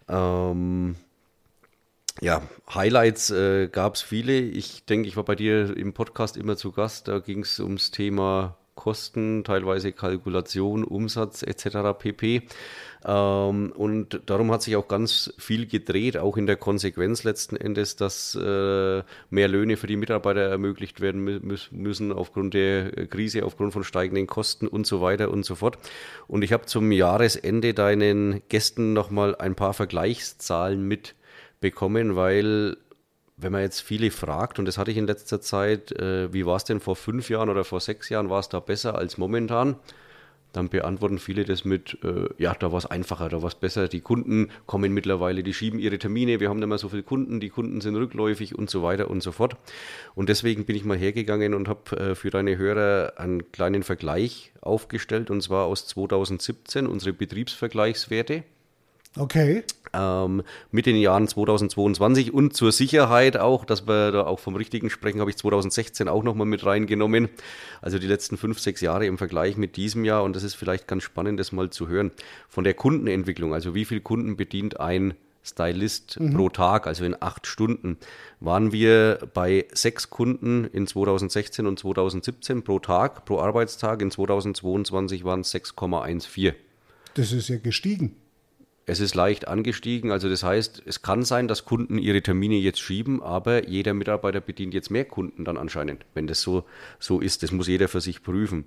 Ähm, 0.08 0.96
ja, 2.22 2.42
Highlights 2.74 3.32
äh, 3.32 3.68
gab 3.68 3.96
es 3.96 4.02
viele. 4.02 4.40
Ich 4.40 4.86
denke, 4.86 5.08
ich 5.08 5.18
war 5.18 5.24
bei 5.24 5.36
dir 5.36 5.76
im 5.76 5.94
Podcast 5.94 6.38
immer 6.38 6.58
zu 6.58 6.72
Gast. 6.72 7.08
Da 7.08 7.20
ging 7.20 7.40
es 7.40 7.60
ums 7.60 7.90
Thema 7.90 8.58
Kosten, 8.76 9.44
teilweise 9.44 9.92
Kalkulation, 9.92 10.84
Umsatz 10.84 11.44
etc. 11.44 11.98
pp. 11.98 12.44
Ähm, 13.04 13.72
und 13.76 14.22
darum 14.28 14.52
hat 14.52 14.62
sich 14.62 14.76
auch 14.76 14.88
ganz 14.88 15.34
viel 15.38 15.66
gedreht, 15.68 16.18
auch 16.18 16.38
in 16.38 16.46
der 16.46 16.56
Konsequenz 16.56 17.24
letzten 17.24 17.56
Endes, 17.56 17.96
dass 17.96 18.36
äh, 18.36 19.04
mehr 19.30 19.48
Löhne 19.48 19.78
für 19.78 19.88
die 19.88 19.98
Mitarbeiter 19.98 20.42
ermöglicht 20.42 21.02
werden 21.02 21.24
mü 21.24 21.40
müssen 21.72 22.12
aufgrund 22.12 22.54
der 22.54 23.08
Krise, 23.08 23.46
aufgrund 23.46 23.74
von 23.74 23.84
steigenden 23.84 24.28
Kosten 24.28 24.68
und 24.68 24.86
so 24.86 25.02
weiter 25.02 25.32
und 25.32 25.46
so 25.46 25.56
fort. 25.56 25.78
Und 26.28 26.44
ich 26.44 26.54
habe 26.54 26.66
zum 26.66 26.92
Jahresende 26.92 27.74
deinen 27.74 28.42
Gästen 28.50 28.94
nochmal 28.94 29.36
ein 29.36 29.56
paar 29.56 29.74
Vergleichszahlen 29.74 30.88
mitbekommen, 30.88 32.16
weil 32.16 32.78
wenn 33.42 33.52
man 33.52 33.62
jetzt 33.62 33.82
viele 33.82 34.12
fragt, 34.12 34.60
und 34.60 34.66
das 34.66 34.78
hatte 34.78 34.92
ich 34.92 34.98
in 34.98 35.08
letzter 35.08 35.42
Zeit, 35.42 35.92
äh, 35.94 36.32
wie 36.34 36.46
war 36.46 36.58
es 36.58 36.64
denn 36.64 36.80
vor 36.80 36.96
fünf 36.96 37.30
Jahren 37.30 37.50
oder 37.50 37.64
vor 37.64 37.80
sechs 37.80 38.10
Jahren, 38.10 38.30
war 38.30 38.40
es 38.40 38.50
da 38.50 38.60
besser 38.60 38.96
als 38.96 39.18
momentan? 39.18 39.76
Dann 40.54 40.68
beantworten 40.68 41.18
viele 41.18 41.46
das 41.46 41.64
mit, 41.64 41.98
äh, 42.04 42.28
ja, 42.38 42.54
da 42.54 42.72
war 42.72 42.78
es 42.78 42.86
einfacher, 42.86 43.30
da 43.30 43.42
war 43.42 43.48
es 43.48 43.56
besser. 43.56 43.88
Die 43.88 44.02
Kunden 44.02 44.50
kommen 44.66 44.94
mittlerweile, 44.94 45.44
die 45.44 45.54
schieben 45.54 45.80
ihre 45.80 45.98
Termine, 45.98 46.42
wir 46.42 46.50
haben 46.50 46.60
nicht 46.60 46.68
mehr 46.68 46.78
so 46.78 46.90
viele 46.90 47.04
Kunden, 47.04 47.40
die 47.40 47.50
Kunden 47.50 47.80
sind 47.80 47.96
rückläufig 47.96 48.56
und 48.58 48.70
so 48.70 48.84
weiter 48.84 49.10
und 49.10 49.24
so 49.24 49.32
fort. 49.32 49.56
Und 50.14 50.28
deswegen 50.28 50.66
bin 50.66 50.76
ich 50.76 50.84
mal 50.84 50.98
hergegangen 50.98 51.54
und 51.54 51.70
habe 51.70 51.98
äh, 51.98 52.16
für 52.16 52.32
deine 52.32 52.58
Hörer 52.58 53.14
einen 53.16 53.52
kleinen 53.54 53.84
Vergleich 53.84 54.52
aufgestellt, 54.60 55.32
und 55.32 55.42
zwar 55.42 55.66
aus 55.68 55.88
2017, 55.88 56.86
unsere 56.86 57.14
Betriebsvergleichswerte. 57.14 58.44
Okay. 59.18 59.64
Ähm, 59.94 60.44
mit 60.72 60.86
den 60.86 60.96
Jahren 60.98 61.28
2022 61.28 62.34
und 62.34 62.56
zur 62.56 62.72
Sicherheit 62.72 63.38
auch, 63.38 63.66
dass 63.66 63.88
wir 63.88 64.12
da 64.12 64.26
auch 64.26 64.40
vom 64.40 64.56
Richtigen 64.56 64.90
sprechen, 64.90 65.20
habe 65.20 65.30
ich 65.30 65.38
2016 65.38 66.08
auch 66.08 66.24
nochmal 66.24 66.48
mit 66.48 66.66
reingenommen. 66.66 67.30
Also 67.82 68.00
die 68.00 68.08
letzten 68.08 68.38
fünf, 68.38 68.60
sechs 68.60 68.82
Jahre 68.82 69.06
im 69.06 69.18
Vergleich 69.18 69.58
mit 69.58 69.78
diesem 69.78 70.06
Jahr 70.06 70.24
und 70.24 70.36
das 70.36 70.44
ist 70.44 70.56
vielleicht 70.56 70.88
ganz 70.88 71.04
spannend, 71.04 71.40
das 71.40 71.52
mal 71.52 71.70
zu 71.70 71.88
hören. 71.88 72.12
Von 72.50 72.64
der 72.64 72.74
Kundenentwicklung, 72.74 73.54
also 73.54 73.76
wie 73.76 73.86
viele 73.86 74.02
Kunden 74.02 74.38
bedient 74.38 74.80
ein 74.80 75.16
Stylist 75.44 76.20
mhm. 76.20 76.34
pro 76.36 76.50
Tag, 76.50 76.88
also 76.88 77.04
in 77.04 77.16
acht 77.20 77.48
Stunden, 77.48 77.98
waren 78.40 78.72
wir 78.72 79.20
bei 79.34 79.66
sechs 79.74 80.10
Kunden 80.10 80.66
in 80.66 80.88
2016 80.88 81.66
und 81.66 81.80
2017 81.80 82.64
pro 82.64 82.80
Tag, 82.80 83.26
pro 83.26 83.40
Arbeitstag. 83.40 84.02
In 84.02 84.12
2022 84.12 85.24
waren 85.24 85.42
es 85.42 85.54
6,14. 85.54 86.54
Das 87.16 87.32
ist 87.32 87.50
ja 87.50 87.58
gestiegen. 87.58 88.16
Es 88.88 89.00
ist 89.00 89.14
leicht 89.14 89.48
angestiegen, 89.48 90.12
also 90.12 90.28
das 90.28 90.44
heißt, 90.44 90.82
es 90.86 91.04
kann 91.04 91.24
sein, 91.24 91.48
dass 91.48 91.66
Kunden 91.66 92.00
ihre 92.00 92.22
Termine 92.22 92.56
jetzt 92.56 92.80
schieben, 92.80 93.22
aber 93.22 93.70
jeder 93.70 93.94
Mitarbeiter 93.94 94.42
bedient 94.42 94.74
jetzt 94.74 94.90
mehr 94.90 95.06
Kunden 95.06 95.46
dann 95.46 95.58
anscheinend, 95.58 96.04
wenn 96.16 96.26
das 96.26 96.42
so, 96.42 96.64
so 97.00 97.20
ist. 97.20 97.44
Das 97.44 97.52
muss 97.52 97.68
jeder 97.68 97.88
für 97.88 98.02
sich 98.02 98.24
prüfen. 98.24 98.66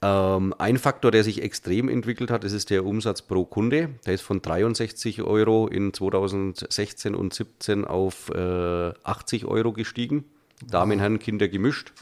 Ähm, 0.00 0.54
ein 0.58 0.78
Faktor, 0.78 1.10
der 1.10 1.24
sich 1.24 1.42
extrem 1.42 1.88
entwickelt 1.88 2.30
hat, 2.30 2.44
das 2.44 2.52
ist 2.52 2.70
der 2.70 2.84
Umsatz 2.84 3.22
pro 3.22 3.44
Kunde. 3.44 3.90
Der 4.06 4.14
ist 4.14 4.22
von 4.22 4.40
63 4.40 5.22
Euro 5.22 5.66
in 5.66 5.92
2016 5.92 7.16
und 7.16 7.34
2017 7.34 7.84
auf 7.84 8.30
äh, 8.30 8.92
80 9.02 9.44
Euro 9.46 9.72
gestiegen. 9.72 10.24
Damen, 10.66 10.98
Herren, 10.98 11.18
Kinder 11.18 11.48
gemischt. 11.48 11.92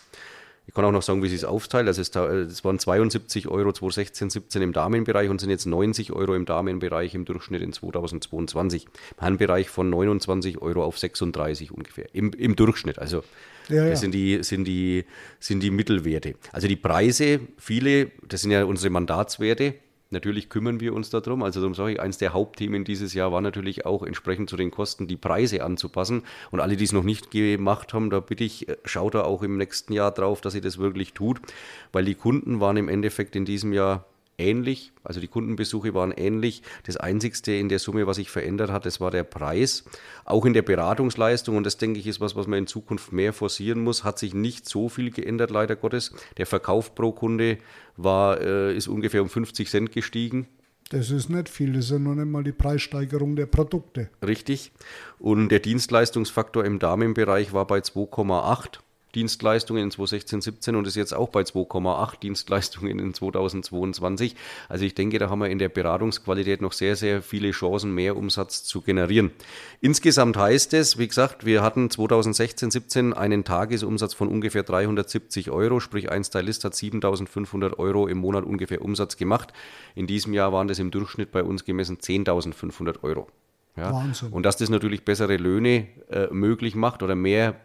Ich 0.69 0.75
kann 0.75 0.85
auch 0.85 0.93
noch 0.93 1.03
sagen, 1.03 1.23
wie 1.23 1.29
sie 1.29 1.37
es 1.37 1.45
aufteilt. 1.45 1.87
Also 1.87 2.03
es, 2.03 2.11
es 2.11 2.65
waren 2.65 2.79
72 2.79 3.49
Euro 3.49 3.73
2016, 3.73 4.31
17 4.31 4.63
im 4.63 4.73
Damenbereich 4.73 5.31
und 5.31 5.41
sind 5.41 5.51
jetzt 5.51 5.67
90 5.67 6.13
Euro 6.13 6.35
im 6.35 6.45
Damenbereich 6.45 7.15
im 7.15 7.25
Durchschnitt 7.25 7.63
in 7.63 7.73
2022. 7.73 8.85
Im 8.85 8.91
Herrenbereich 9.19 9.69
von 9.69 9.89
29 9.91 10.61
Euro 10.61 10.85
auf 10.85 10.99
36 10.99 11.71
ungefähr. 11.71 12.07
Im, 12.13 12.33
im 12.33 12.57
Durchschnitt. 12.57 12.99
Also 12.99 13.23
ja, 13.69 13.89
das 13.89 13.89
ja. 13.89 13.97
sind 13.97 14.13
die, 14.13 14.43
sind, 14.43 14.65
die, 14.65 15.05
sind 15.39 15.61
die 15.61 15.71
Mittelwerte. 15.71 16.35
Also 16.53 16.67
die 16.67 16.77
Preise, 16.77 17.41
viele, 17.59 18.11
das 18.27 18.43
sind 18.43 18.51
ja 18.51 18.65
unsere 18.65 18.91
Mandatswerte, 18.91 19.75
Natürlich 20.11 20.49
kümmern 20.49 20.79
wir 20.81 20.95
uns 20.95 21.11
darum. 21.11 21.43
Also 21.43 21.61
darum 21.61 21.75
sage 21.75 21.93
ich, 21.93 22.01
eins 22.01 22.19
der 22.19 22.33
Hauptthemen 22.33 22.85
dieses 22.85 23.13
Jahr 23.13 23.33
war 23.33 23.41
natürlich 23.41 23.87
auch 23.87 24.05
entsprechend 24.05 24.49
zu 24.49 24.57
den 24.57 24.71
Kosten 24.71 25.09
die 25.09 25.17
Preise 25.17 25.65
anzupassen. 25.65 26.23
Und 26.51 26.61
alle, 26.61 26.77
die 26.77 26.85
es 26.85 26.93
noch 26.93 27.03
nicht 27.03 27.31
gemacht 27.31 27.93
haben, 27.93 28.11
da 28.11 28.21
bitte 28.21 28.45
ich, 28.45 28.67
schaut 28.85 29.15
da 29.15 29.23
auch 29.23 29.43
im 29.43 29.57
nächsten 29.57 29.93
Jahr 29.93 30.13
drauf, 30.13 30.41
dass 30.41 30.55
ihr 30.55 30.61
das 30.61 30.79
wirklich 30.79 31.13
tut, 31.13 31.41
weil 31.93 32.05
die 32.05 32.15
Kunden 32.15 32.61
waren 32.61 32.77
im 32.77 32.89
Endeffekt 32.89 33.35
in 33.35 33.45
diesem 33.45 33.73
Jahr 33.73 34.05
ähnlich, 34.39 34.93
also 35.05 35.21
die 35.21 35.29
Kundenbesuche 35.29 35.95
waren 35.95 36.13
ähnlich. 36.13 36.63
Das 36.85 36.97
Einzigste 36.97 37.53
in 37.53 37.69
der 37.69 37.79
Summe, 37.79 38.07
was 38.07 38.17
sich 38.17 38.31
verändert 38.31 38.71
hat, 38.71 38.87
das 38.87 39.01
war 39.01 39.11
der 39.11 39.25
Preis. 39.25 39.85
Auch 40.25 40.45
in 40.45 40.53
der 40.53 40.63
Beratungsleistung, 40.63 41.57
und 41.57 41.65
das 41.65 41.77
denke 41.77 42.01
ich 42.01 42.07
ist 42.07 42.21
was, 42.21 42.37
was 42.37 42.47
man 42.47 42.61
in 42.61 42.67
Zukunft 42.67 43.13
mehr 43.13 43.33
forcieren 43.33 43.81
muss, 43.81 44.05
hat 44.05 44.19
sich 44.19 44.35
nicht 44.35 44.69
so 44.69 44.89
viel 44.89 45.11
geändert, 45.11 45.51
leider 45.51 45.77
Gottes. 45.77 46.13
Der 46.37 46.47
Verkauf 46.47 46.95
pro 46.95 47.13
Kunde 47.13 47.59
war, 47.97 48.41
äh, 48.41 48.77
ist 48.77 48.89
ungefähr 48.89 49.23
um 49.23 49.29
50 49.29 49.69
Cent 49.69 49.93
gestiegen. 49.93 50.47
Das 50.91 51.11
ist 51.11 51.29
nicht 51.29 51.49
viel, 51.49 51.73
das 51.73 51.87
ist 51.87 51.91
ja 51.91 51.99
noch 51.99 52.15
nicht 52.15 52.29
mal 52.29 52.45
die 52.45 52.53
Preissteigerung 52.53 53.35
der 53.35 53.47
Produkte. 53.47 54.09
Richtig. 54.25 54.71
Und 55.19 55.49
der 55.49 55.59
Dienstleistungsfaktor 55.59 56.65
im 56.65 56.79
Damenbereich 56.79 57.53
war 57.53 57.67
bei 57.67 57.79
2,8 57.79 58.79
Dienstleistungen 59.17 59.83
in 59.83 59.91
2016, 59.91 60.43
17 60.43 60.77
und 60.77 60.87
ist 60.87 60.95
jetzt 60.95 61.15
auch 61.15 61.31
bei 61.31 61.41
2,8 61.41 62.21
Dienstleistungen 62.21 62.99
in 62.99 63.15
2022. 63.15 64.37
Also 64.69 64.85
ich 64.85 64.95
denke, 64.95 65.19
da 65.19 65.31
haben 65.31 65.41
wir 65.41 65.49
in 65.49 65.59
der 65.59 65.71
Beratungsqualität 65.71 66.61
noch 66.61 66.73
sehr, 66.73 66.97
sehr 66.97 67.23
viele 67.23 67.51
Chancen, 67.51 67.95
mehr 67.95 68.17
Umsatz 68.17 68.63
zu 68.65 68.83
generieren. 68.83 69.31
Insgesamt 69.81 70.37
heißt 70.37 70.75
es, 70.75 70.99
wie 70.99 71.09
gesagt, 71.09 71.47
wir 71.47 71.63
hatten 71.63 71.89
2016, 71.89 72.71
17 72.71 73.15
einen 73.15 73.45
Tagesumsatz 73.45 74.13
von 74.13 74.29
ungefähr 74.29 74.63
370 74.63 75.51
Euro, 75.51 75.81
sprich 75.81 76.11
ein 76.11 76.23
Stylist 76.23 76.65
hat 76.65 76.75
7500 76.75 77.79
Euro 77.79 78.07
im 78.07 78.19
Monat 78.19 78.45
ungefähr 78.45 78.83
Umsatz 78.83 79.17
gemacht. 79.17 79.55
In 79.95 80.07
diesem 80.07 80.35
Jahr 80.35 80.53
waren 80.53 80.69
das 80.69 80.79
im 80.79 80.91
Durchschnitt 80.91 81.33
bei 81.33 81.43
uns 81.43 81.65
gemessen 81.65 81.97
10.500 81.97 83.03
Euro. 83.03 83.29
Ja. 83.77 83.93
Wahnsinn. 83.93 84.31
Und 84.31 84.45
dass 84.45 84.57
das 84.57 84.71
natürlich 84.71 85.05
bessere 85.05 85.37
Löhne 85.37 85.87
äh, 86.11 86.29
möglich 86.31 86.75
macht 86.75 87.03
oder 87.03 87.15
mehr 87.15 87.57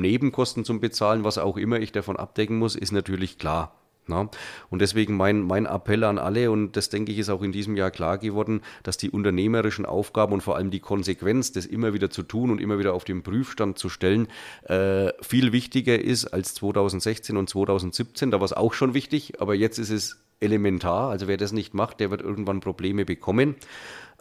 Nebenkosten 0.00 0.64
zum 0.64 0.80
Bezahlen, 0.80 1.24
was 1.24 1.38
auch 1.38 1.56
immer 1.56 1.80
ich 1.80 1.92
davon 1.92 2.16
abdecken 2.16 2.58
muss, 2.58 2.76
ist 2.76 2.92
natürlich 2.92 3.38
klar. 3.38 3.72
Na? 4.08 4.30
Und 4.70 4.80
deswegen 4.80 5.16
mein, 5.16 5.42
mein 5.42 5.66
Appell 5.66 6.04
an 6.04 6.18
alle, 6.18 6.50
und 6.50 6.76
das 6.76 6.88
denke 6.90 7.12
ich 7.12 7.18
ist 7.18 7.28
auch 7.28 7.42
in 7.42 7.52
diesem 7.52 7.76
Jahr 7.76 7.90
klar 7.90 8.18
geworden, 8.18 8.60
dass 8.82 8.96
die 8.96 9.10
unternehmerischen 9.10 9.84
Aufgaben 9.84 10.32
und 10.32 10.42
vor 10.42 10.56
allem 10.56 10.70
die 10.70 10.80
Konsequenz, 10.80 11.52
das 11.52 11.66
immer 11.66 11.92
wieder 11.92 12.10
zu 12.10 12.22
tun 12.22 12.50
und 12.50 12.60
immer 12.60 12.78
wieder 12.78 12.94
auf 12.94 13.04
den 13.04 13.22
Prüfstand 13.22 13.78
zu 13.78 13.88
stellen, 13.88 14.28
äh, 14.64 15.12
viel 15.22 15.52
wichtiger 15.52 15.98
ist 15.98 16.26
als 16.26 16.54
2016 16.54 17.36
und 17.36 17.50
2017. 17.50 18.30
Da 18.30 18.38
war 18.38 18.44
es 18.44 18.52
auch 18.52 18.74
schon 18.74 18.94
wichtig, 18.94 19.40
aber 19.40 19.54
jetzt 19.54 19.78
ist 19.78 19.90
es 19.90 20.22
elementar. 20.38 21.10
Also 21.10 21.26
wer 21.26 21.36
das 21.36 21.52
nicht 21.52 21.74
macht, 21.74 21.98
der 22.00 22.10
wird 22.10 22.22
irgendwann 22.22 22.60
Probleme 22.60 23.04
bekommen. 23.04 23.56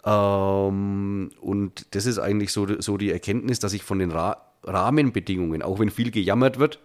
Ähm, 0.03 1.32
und 1.41 1.96
das 1.96 2.05
ist 2.05 2.17
eigentlich 2.20 2.51
so, 2.51 2.82
so 2.82 2.98
die 2.98 3.12
Erkenntnis, 3.12 3.60
dass 3.60 3.74
ich 3.74 3.84
von 3.84 4.00
den 4.00 4.12
Ra 4.12 4.41
Rahmenbedingungen, 4.65 5.62
auch 5.62 5.79
wenn 5.79 5.89
viel 5.89 6.12
gejammert 6.12 6.60
wird, 6.60 6.79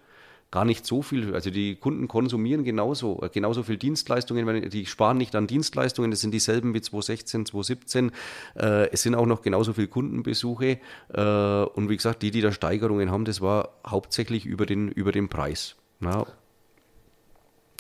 gar 0.51 0.65
nicht 0.65 0.85
so 0.85 1.03
viel. 1.03 1.35
Also 1.35 1.51
die 1.51 1.77
Kunden 1.77 2.09
konsumieren 2.09 2.65
genauso, 2.65 3.21
äh, 3.23 3.29
genauso 3.29 3.63
viel 3.63 3.77
Dienstleistungen, 3.77 4.69
die 4.71 4.87
sparen 4.87 5.19
nicht 5.19 5.35
an 5.37 5.47
Dienstleistungen, 5.47 6.11
das 6.11 6.21
sind 6.21 6.33
dieselben 6.33 6.75
wie 6.75 6.81
2016, 6.81 7.47
2017. 7.47 8.11
Äh, 8.57 8.91
es 8.91 9.03
sind 9.03 9.15
auch 9.15 9.27
noch 9.27 9.43
genauso 9.43 9.73
viele 9.73 9.89
Kundenbesuche. 9.89 10.79
Äh, 11.13 11.21
und 11.21 11.89
wie 11.89 11.97
gesagt, 11.97 12.23
die, 12.23 12.31
die 12.31 12.41
da 12.41 12.53
Steigerungen 12.53 13.11
haben, 13.11 13.25
das 13.25 13.41
war 13.41 13.75
hauptsächlich 13.87 14.45
über 14.47 14.67
den, 14.67 14.89
über 14.89 15.13
den 15.13 15.29
Preis. 15.29 15.77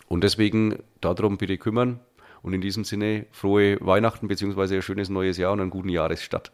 Und 0.08 0.24
deswegen 0.24 0.78
darum 1.00 1.38
bitte 1.38 1.58
kümmern. 1.58 2.00
Und 2.42 2.54
in 2.54 2.60
diesem 2.60 2.84
Sinne 2.84 3.26
frohe 3.32 3.78
Weihnachten 3.80 4.28
bzw. 4.28 4.76
ein 4.76 4.82
schönes 4.82 5.10
neues 5.10 5.36
Jahr 5.36 5.52
und 5.52 5.60
einen 5.60 5.70
guten 5.70 5.90
Jahresstart. 5.90 6.52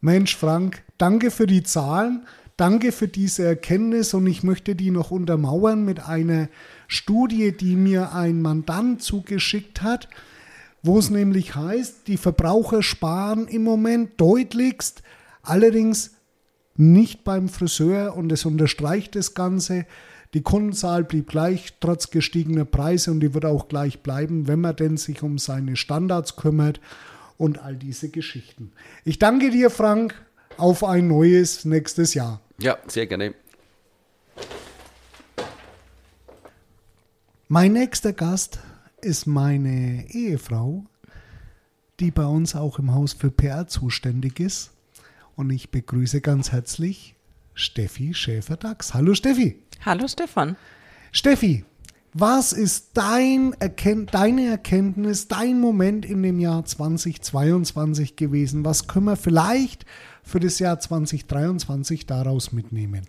Mensch, 0.00 0.36
Frank, 0.36 0.82
danke 0.98 1.30
für 1.30 1.46
die 1.46 1.62
Zahlen. 1.62 2.26
Danke 2.62 2.92
für 2.92 3.08
diese 3.08 3.44
Erkenntnis 3.44 4.14
und 4.14 4.24
ich 4.28 4.44
möchte 4.44 4.76
die 4.76 4.92
noch 4.92 5.10
untermauern 5.10 5.84
mit 5.84 6.06
einer 6.06 6.48
Studie, 6.86 7.50
die 7.50 7.74
mir 7.74 8.14
ein 8.14 8.40
Mandant 8.40 9.02
zugeschickt 9.02 9.82
hat, 9.82 10.08
wo 10.80 10.96
es 10.96 11.10
nämlich 11.10 11.56
heißt, 11.56 12.06
die 12.06 12.16
Verbraucher 12.16 12.84
sparen 12.84 13.48
im 13.48 13.64
Moment 13.64 14.12
deutlichst, 14.20 15.02
allerdings 15.42 16.12
nicht 16.76 17.24
beim 17.24 17.48
Friseur 17.48 18.16
und 18.16 18.30
es 18.30 18.44
unterstreicht 18.44 19.16
das 19.16 19.34
Ganze. 19.34 19.84
Die 20.32 20.42
Kundenzahl 20.42 21.02
blieb 21.02 21.30
gleich 21.30 21.72
trotz 21.80 22.10
gestiegener 22.10 22.64
Preise 22.64 23.10
und 23.10 23.18
die 23.18 23.34
wird 23.34 23.44
auch 23.44 23.66
gleich 23.66 24.04
bleiben, 24.04 24.46
wenn 24.46 24.60
man 24.60 24.76
denn 24.76 24.98
sich 24.98 25.24
um 25.24 25.38
seine 25.38 25.74
Standards 25.74 26.36
kümmert 26.36 26.80
und 27.38 27.58
all 27.58 27.74
diese 27.74 28.08
Geschichten. 28.08 28.70
Ich 29.04 29.18
danke 29.18 29.50
dir, 29.50 29.68
Frank 29.68 30.14
auf 30.56 30.84
ein 30.84 31.08
neues 31.08 31.64
nächstes 31.64 32.14
Jahr. 32.14 32.40
Ja, 32.58 32.78
sehr 32.86 33.06
gerne. 33.06 33.34
Mein 37.48 37.74
nächster 37.74 38.12
Gast 38.12 38.60
ist 39.02 39.26
meine 39.26 40.06
Ehefrau, 40.10 40.86
die 42.00 42.10
bei 42.10 42.24
uns 42.24 42.54
auch 42.54 42.78
im 42.78 42.94
Haus 42.94 43.12
für 43.12 43.30
PR 43.30 43.66
zuständig 43.66 44.40
ist. 44.40 44.70
Und 45.36 45.50
ich 45.50 45.70
begrüße 45.70 46.20
ganz 46.20 46.52
herzlich 46.52 47.14
Steffi 47.54 48.14
Schäfer-Dax. 48.14 48.94
Hallo 48.94 49.14
Steffi. 49.14 49.58
Hallo 49.84 50.08
Stefan. 50.08 50.56
Steffi, 51.10 51.64
was 52.14 52.52
ist 52.52 52.90
dein 52.94 53.54
Erken 53.58 54.06
deine 54.06 54.46
Erkenntnis, 54.46 55.28
dein 55.28 55.60
Moment 55.60 56.04
in 56.04 56.22
dem 56.22 56.40
Jahr 56.40 56.64
2022 56.64 58.16
gewesen? 58.16 58.64
Was 58.64 58.86
können 58.86 59.06
wir 59.06 59.16
vielleicht 59.16 59.86
für 60.22 60.40
das 60.40 60.58
Jahr 60.58 60.78
2023 60.78 62.06
daraus 62.06 62.52
mitnehmen? 62.52 63.06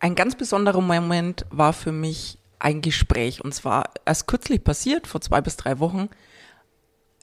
Ein 0.00 0.14
ganz 0.14 0.34
besonderer 0.34 0.80
Moment 0.80 1.46
war 1.50 1.72
für 1.72 1.92
mich 1.92 2.38
ein 2.58 2.80
Gespräch 2.80 3.44
und 3.44 3.54
zwar 3.54 3.90
erst 4.04 4.26
kürzlich 4.26 4.62
passiert, 4.62 5.06
vor 5.06 5.20
zwei 5.20 5.40
bis 5.40 5.56
drei 5.56 5.78
Wochen, 5.78 6.08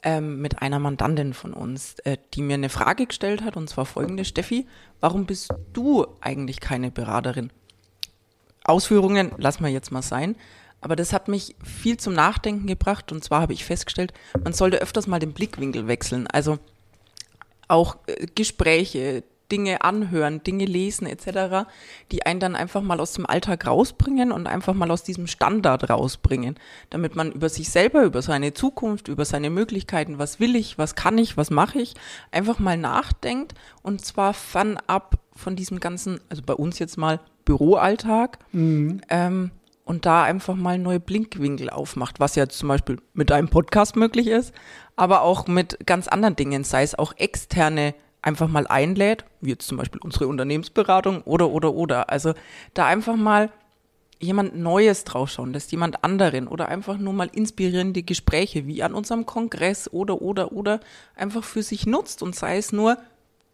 ähm, 0.02 0.40
mit 0.40 0.62
einer 0.62 0.78
Mandantin 0.78 1.34
von 1.34 1.52
uns, 1.52 1.96
äh, 2.04 2.16
die 2.34 2.42
mir 2.42 2.54
eine 2.54 2.68
Frage 2.68 3.06
gestellt 3.06 3.42
hat 3.42 3.56
und 3.56 3.68
zwar 3.68 3.84
folgende, 3.84 4.24
Steffi, 4.24 4.66
warum 5.00 5.26
bist 5.26 5.52
du 5.72 6.06
eigentlich 6.20 6.60
keine 6.60 6.90
Beraterin? 6.90 7.52
Ausführungen 8.64 9.32
lassen 9.36 9.64
wir 9.64 9.70
jetzt 9.70 9.90
mal 9.90 10.02
sein. 10.02 10.36
Aber 10.82 10.96
das 10.96 11.12
hat 11.12 11.28
mich 11.28 11.56
viel 11.62 11.98
zum 11.98 12.14
Nachdenken 12.14 12.66
gebracht 12.66 13.12
und 13.12 13.22
zwar 13.22 13.42
habe 13.42 13.52
ich 13.52 13.64
festgestellt, 13.64 14.14
man 14.42 14.54
sollte 14.54 14.80
öfters 14.80 15.06
mal 15.06 15.18
den 15.18 15.34
Blickwinkel 15.34 15.86
wechseln. 15.88 16.26
Also 16.26 16.58
auch 17.70 17.96
äh, 18.06 18.26
Gespräche, 18.34 19.22
Dinge 19.50 19.82
anhören, 19.82 20.42
Dinge 20.42 20.64
lesen 20.64 21.06
etc., 21.06 21.68
die 22.12 22.24
einen 22.24 22.40
dann 22.40 22.56
einfach 22.56 22.82
mal 22.82 23.00
aus 23.00 23.12
dem 23.14 23.26
Alltag 23.26 23.66
rausbringen 23.66 24.32
und 24.32 24.46
einfach 24.46 24.74
mal 24.74 24.90
aus 24.90 25.02
diesem 25.02 25.26
Standard 25.26 25.90
rausbringen, 25.90 26.56
damit 26.88 27.16
man 27.16 27.32
über 27.32 27.48
sich 27.48 27.68
selber, 27.70 28.04
über 28.04 28.22
seine 28.22 28.54
Zukunft, 28.54 29.08
über 29.08 29.24
seine 29.24 29.50
Möglichkeiten, 29.50 30.18
was 30.18 30.40
will 30.40 30.56
ich, 30.56 30.78
was 30.78 30.94
kann 30.94 31.18
ich, 31.18 31.36
was 31.36 31.50
mache 31.50 31.80
ich, 31.80 31.94
einfach 32.30 32.58
mal 32.58 32.76
nachdenkt 32.76 33.54
und 33.82 34.04
zwar 34.04 34.34
fernab 34.34 35.18
von 35.34 35.56
diesem 35.56 35.80
ganzen, 35.80 36.20
also 36.28 36.42
bei 36.44 36.54
uns 36.54 36.78
jetzt 36.78 36.96
mal 36.96 37.20
Büroalltag, 37.44 38.38
ähm, 39.08 39.50
und 39.90 40.06
da 40.06 40.22
einfach 40.22 40.54
mal 40.54 40.78
neue 40.78 41.00
Blinkwinkel 41.00 41.68
aufmacht, 41.68 42.20
was 42.20 42.36
ja 42.36 42.48
zum 42.48 42.68
Beispiel 42.68 42.98
mit 43.12 43.32
einem 43.32 43.48
Podcast 43.48 43.96
möglich 43.96 44.28
ist, 44.28 44.54
aber 44.94 45.22
auch 45.22 45.48
mit 45.48 45.84
ganz 45.84 46.06
anderen 46.06 46.36
Dingen, 46.36 46.62
sei 46.62 46.84
es 46.84 46.96
auch 46.96 47.12
externe 47.16 47.96
einfach 48.22 48.46
mal 48.46 48.68
einlädt, 48.68 49.24
wie 49.40 49.50
jetzt 49.50 49.66
zum 49.66 49.78
Beispiel 49.78 50.00
unsere 50.00 50.28
Unternehmensberatung 50.28 51.22
oder, 51.22 51.50
oder, 51.50 51.74
oder. 51.74 52.08
Also 52.08 52.34
da 52.72 52.86
einfach 52.86 53.16
mal 53.16 53.50
jemand 54.20 54.56
Neues 54.56 55.02
draufschauen 55.02 55.52
lässt, 55.52 55.72
jemand 55.72 56.04
anderen 56.04 56.46
oder 56.46 56.68
einfach 56.68 56.96
nur 56.96 57.12
mal 57.12 57.28
inspirierende 57.32 58.04
Gespräche 58.04 58.68
wie 58.68 58.84
an 58.84 58.94
unserem 58.94 59.26
Kongress 59.26 59.92
oder, 59.92 60.22
oder, 60.22 60.52
oder 60.52 60.78
einfach 61.16 61.42
für 61.42 61.64
sich 61.64 61.84
nutzt 61.84 62.22
und 62.22 62.36
sei 62.36 62.58
es 62.58 62.70
nur 62.70 62.96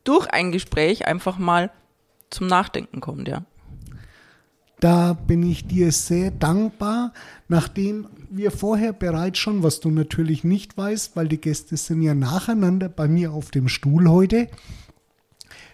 durch 0.04 0.26
ein 0.26 0.52
Gespräch 0.52 1.06
einfach 1.06 1.38
mal 1.38 1.70
zum 2.28 2.46
Nachdenken 2.46 3.00
kommt, 3.00 3.26
ja. 3.26 3.46
Da 4.80 5.14
bin 5.14 5.42
ich 5.42 5.66
dir 5.66 5.90
sehr 5.90 6.30
dankbar, 6.30 7.12
nachdem 7.48 8.06
wir 8.28 8.50
vorher 8.50 8.92
bereits 8.92 9.38
schon, 9.38 9.62
was 9.62 9.80
du 9.80 9.90
natürlich 9.90 10.44
nicht 10.44 10.76
weißt, 10.76 11.16
weil 11.16 11.28
die 11.28 11.40
Gäste 11.40 11.76
sind 11.76 12.02
ja 12.02 12.14
nacheinander 12.14 12.88
bei 12.88 13.08
mir 13.08 13.32
auf 13.32 13.50
dem 13.50 13.68
Stuhl 13.68 14.08
heute, 14.08 14.48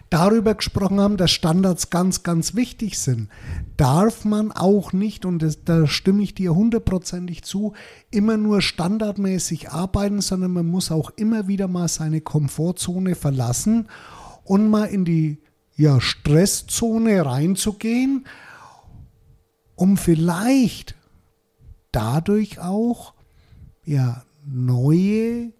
darüber 0.09 0.53
gesprochen 0.53 1.01
haben, 1.01 1.17
dass 1.17 1.31
Standards 1.31 1.89
ganz, 1.89 2.21
ganz 2.21 2.53
wichtig 2.53 2.99
sind, 2.99 3.29
darf 3.77 4.25
man 4.25 4.51
auch 4.51 4.93
nicht, 4.93 5.25
und 5.25 5.39
das, 5.39 5.65
da 5.65 5.87
stimme 5.87 6.21
ich 6.21 6.35
dir 6.35 6.53
hundertprozentig 6.53 7.43
zu, 7.43 7.73
immer 8.11 8.37
nur 8.37 8.61
standardmäßig 8.61 9.71
arbeiten, 9.71 10.21
sondern 10.21 10.51
man 10.51 10.67
muss 10.67 10.91
auch 10.91 11.09
immer 11.15 11.47
wieder 11.47 11.67
mal 11.67 11.87
seine 11.87 12.21
Komfortzone 12.21 13.15
verlassen 13.15 13.87
und 14.43 14.69
mal 14.69 14.85
in 14.85 15.03
die 15.03 15.39
ja, 15.75 15.99
Stresszone 15.99 17.25
reinzugehen, 17.25 18.25
um 19.75 19.97
vielleicht 19.97 20.95
dadurch 21.91 22.59
auch 22.59 23.13
ja, 23.85 24.23
neue 24.45 25.51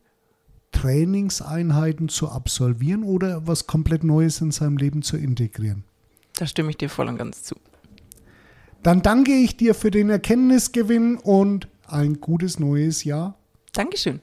Trainingseinheiten 0.71 2.09
zu 2.09 2.29
absolvieren 2.29 3.03
oder 3.03 3.47
was 3.47 3.67
komplett 3.67 4.03
Neues 4.03 4.41
in 4.41 4.51
seinem 4.51 4.77
Leben 4.77 5.01
zu 5.01 5.17
integrieren. 5.17 5.83
Da 6.35 6.47
stimme 6.47 6.71
ich 6.71 6.77
dir 6.77 6.89
voll 6.89 7.07
und 7.07 7.17
ganz 7.17 7.43
zu. 7.43 7.55
Dann 8.81 9.01
danke 9.01 9.31
ich 9.33 9.55
dir 9.55 9.75
für 9.75 9.91
den 9.91 10.09
Erkenntnisgewinn 10.09 11.15
und 11.17 11.67
ein 11.87 12.19
gutes 12.19 12.59
neues 12.59 13.03
Jahr. 13.03 13.37
Dankeschön. 13.71 14.19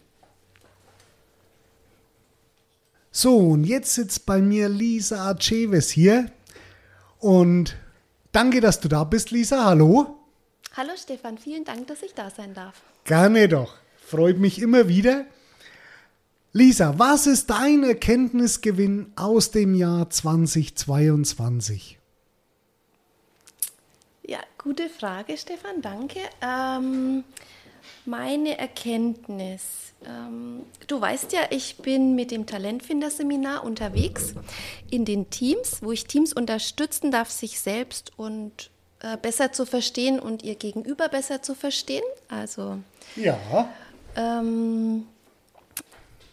So, 3.12 3.38
und 3.38 3.64
jetzt 3.64 3.94
sitzt 3.94 4.26
bei 4.26 4.40
mir 4.40 4.68
Lisa 4.68 5.30
Aceves 5.30 5.90
hier. 5.90 6.30
Und 7.18 7.76
danke, 8.32 8.60
dass 8.60 8.80
du 8.80 8.88
da 8.88 9.04
bist, 9.04 9.30
Lisa. 9.30 9.64
Hallo. 9.64 10.18
Hallo 10.76 10.92
Stefan, 10.96 11.36
vielen 11.38 11.64
Dank, 11.64 11.88
dass 11.88 12.02
ich 12.02 12.14
da 12.14 12.30
sein 12.30 12.54
darf. 12.54 12.80
Gerne 13.04 13.48
doch. 13.48 13.74
Freut 14.06 14.38
mich 14.38 14.60
immer 14.60 14.88
wieder. 14.88 15.26
Lisa, 16.52 16.98
was 16.98 17.26
ist 17.28 17.50
dein 17.50 17.84
Erkenntnisgewinn 17.84 19.12
aus 19.14 19.52
dem 19.52 19.74
Jahr 19.74 20.10
2022? 20.10 21.98
Ja, 24.22 24.38
gute 24.58 24.88
Frage, 24.88 25.36
Stefan, 25.36 25.80
danke. 25.80 26.20
Ähm, 26.42 27.24
meine 28.04 28.58
Erkenntnis. 28.58 29.92
Ähm, 30.06 30.62
du 30.86 31.00
weißt 31.00 31.32
ja, 31.32 31.40
ich 31.50 31.76
bin 31.78 32.14
mit 32.14 32.30
dem 32.30 32.46
Talentfinder-Seminar 32.46 33.64
unterwegs 33.64 34.34
in 34.90 35.04
den 35.04 35.30
Teams, 35.30 35.82
wo 35.82 35.92
ich 35.92 36.06
Teams 36.06 36.32
unterstützen 36.32 37.10
darf, 37.10 37.30
sich 37.30 37.60
selbst 37.60 38.12
und 38.16 38.70
äh, 39.00 39.16
besser 39.16 39.52
zu 39.52 39.66
verstehen 39.66 40.18
und 40.18 40.42
ihr 40.42 40.54
Gegenüber 40.54 41.08
besser 41.08 41.42
zu 41.42 41.54
verstehen. 41.54 42.04
Also 42.28 42.78
Ja. 43.16 43.68
ähm, 44.16 45.06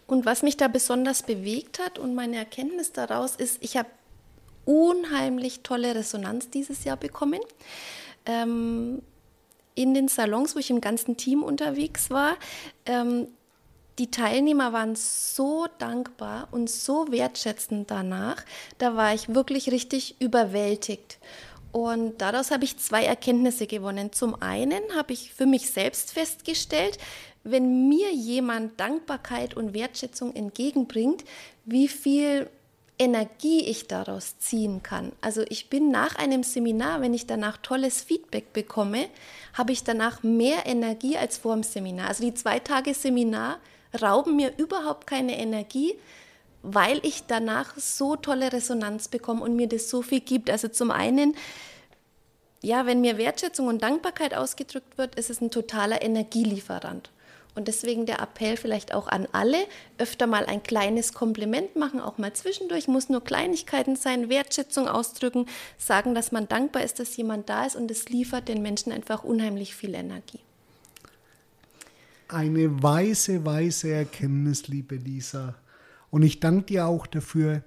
und 0.08 0.26
was 0.26 0.42
mich 0.42 0.56
da 0.56 0.70
besonders 0.70 1.24
bewegt 1.24 1.80
hat 1.80 2.00
und 2.00 2.16
meine 2.16 2.38
Erkenntnis 2.38 2.94
daraus 2.94 3.36
ist, 3.36 3.58
ich 3.62 3.76
habe 3.76 3.90
unheimlich 4.66 5.62
tolle 5.62 5.96
Resonanz 5.96 6.50
dieses 6.50 6.84
Jahr 6.84 6.98
bekommen. 6.98 7.40
Ähm, 8.26 9.02
in 9.78 9.94
den 9.94 10.08
Salons, 10.08 10.56
wo 10.56 10.60
ich 10.60 10.70
im 10.70 10.82
ganzen 10.82 11.18
Team 11.18 11.44
unterwegs 11.44 12.10
war, 12.10 12.36
ähm, 12.86 13.28
die 14.00 14.12
Teilnehmer 14.12 14.74
waren 14.74 14.96
so 14.96 15.68
dankbar 15.80 16.48
und 16.52 16.70
so 16.70 17.12
wertschätzend 17.12 17.90
danach. 17.90 18.44
Da 18.78 18.96
war 18.96 19.14
ich 19.14 19.34
wirklich 19.34 19.72
richtig 19.72 20.16
überwältigt. 20.20 21.18
Und 21.72 22.22
daraus 22.22 22.52
habe 22.52 22.64
ich 22.64 22.78
zwei 22.78 23.06
Erkenntnisse 23.06 23.66
gewonnen. 23.68 24.12
Zum 24.12 24.40
einen 24.42 24.82
habe 24.96 25.14
ich 25.14 25.34
für 25.34 25.46
mich 25.46 25.72
selbst 25.72 26.12
festgestellt, 26.12 26.98
wenn 27.44 27.88
mir 27.88 28.12
jemand 28.12 28.80
Dankbarkeit 28.80 29.56
und 29.56 29.74
Wertschätzung 29.74 30.36
entgegenbringt, 30.36 31.24
wie 31.66 31.88
viel 31.88 32.50
Energie 33.00 33.62
ich 33.62 33.88
daraus 33.88 34.40
ziehen 34.40 34.82
kann. 34.82 35.12
Also 35.22 35.44
ich 35.50 35.70
bin 35.70 35.92
nach 35.92 36.16
einem 36.16 36.42
Seminar, 36.44 37.02
wenn 37.02 37.14
ich 37.14 37.28
danach 37.28 37.58
tolles 37.58 38.02
Feedback 38.02 38.54
bekomme, 38.54 39.08
habe 39.54 39.72
ich 39.72 39.84
danach 39.84 40.24
mehr 40.24 40.66
Energie 40.66 41.16
als 41.16 41.38
vor 41.38 41.54
dem 41.54 41.64
Seminar. 41.64 42.08
Also 42.08 42.24
die 42.24 42.34
zwei 42.34 42.60
Tage 42.60 42.96
Seminar 42.96 43.60
rauben 44.02 44.36
mir 44.36 44.58
überhaupt 44.58 45.06
keine 45.06 45.38
Energie, 45.38 45.94
weil 46.64 47.00
ich 47.06 47.26
danach 47.28 47.78
so 47.78 48.16
tolle 48.16 48.52
Resonanz 48.52 49.08
bekomme 49.08 49.44
und 49.44 49.56
mir 49.56 49.68
das 49.68 49.90
so 49.90 50.02
viel 50.02 50.22
gibt. 50.22 50.50
Also 50.50 50.68
zum 50.68 50.90
einen, 50.90 51.36
ja, 52.64 52.88
wenn 52.88 53.02
mir 53.02 53.20
Wertschätzung 53.20 53.68
und 53.68 53.84
Dankbarkeit 53.84 54.34
ausgedrückt 54.34 54.98
wird, 54.98 55.16
ist 55.16 55.30
es 55.30 55.40
ein 55.40 55.52
totaler 55.52 56.02
Energielieferant. 56.02 57.12
Und 57.58 57.68
deswegen 57.68 58.06
der 58.06 58.22
Appell 58.22 58.56
vielleicht 58.56 58.94
auch 58.94 59.08
an 59.08 59.28
alle, 59.32 59.58
öfter 59.98 60.28
mal 60.28 60.46
ein 60.46 60.62
kleines 60.62 61.12
Kompliment 61.12 61.76
machen, 61.76 62.00
auch 62.00 62.20
mal 62.20 62.32
zwischendurch, 62.32 62.88
muss 62.88 63.10
nur 63.10 63.24
Kleinigkeiten 63.24 63.96
sein, 63.96 64.30
Wertschätzung 64.30 64.88
ausdrücken, 64.88 65.48
sagen, 65.80 66.14
dass 66.14 66.32
man 66.32 66.48
dankbar 66.48 66.84
ist, 66.84 67.00
dass 67.00 67.18
jemand 67.18 67.50
da 67.50 67.66
ist 67.66 67.76
und 67.76 67.90
es 67.90 68.10
liefert 68.10 68.48
den 68.48 68.62
Menschen 68.62 68.92
einfach 68.92 69.24
unheimlich 69.24 69.74
viel 69.76 69.96
Energie. 69.96 70.40
Eine 72.28 72.84
weise, 72.84 73.44
weise 73.44 73.90
Erkenntnis, 73.90 74.68
liebe 74.68 74.96
Lisa. 74.96 75.56
Und 76.12 76.22
ich 76.22 76.40
danke 76.40 76.66
dir 76.68 76.86
auch 76.86 77.08
dafür, 77.08 77.64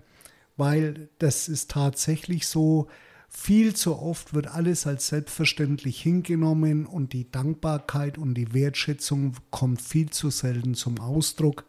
weil 0.56 1.08
das 1.18 1.48
ist 1.48 1.72
tatsächlich 1.72 2.46
so, 2.46 2.86
viel 3.32 3.74
zu 3.74 3.96
oft 3.96 4.34
wird 4.34 4.48
alles 4.48 4.86
als 4.86 5.06
selbstverständlich 5.06 6.02
hingenommen 6.02 6.84
und 6.84 7.12
die 7.12 7.30
Dankbarkeit 7.30 8.18
und 8.18 8.34
die 8.34 8.52
Wertschätzung 8.52 9.34
kommt 9.50 9.80
viel 9.80 10.10
zu 10.10 10.30
selten 10.30 10.74
zum 10.74 10.98
Ausdruck. 10.98 11.64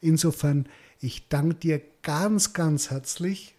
Insofern, 0.00 0.66
ich 1.00 1.28
danke 1.28 1.54
dir 1.54 1.80
ganz, 2.02 2.52
ganz 2.52 2.90
herzlich, 2.90 3.54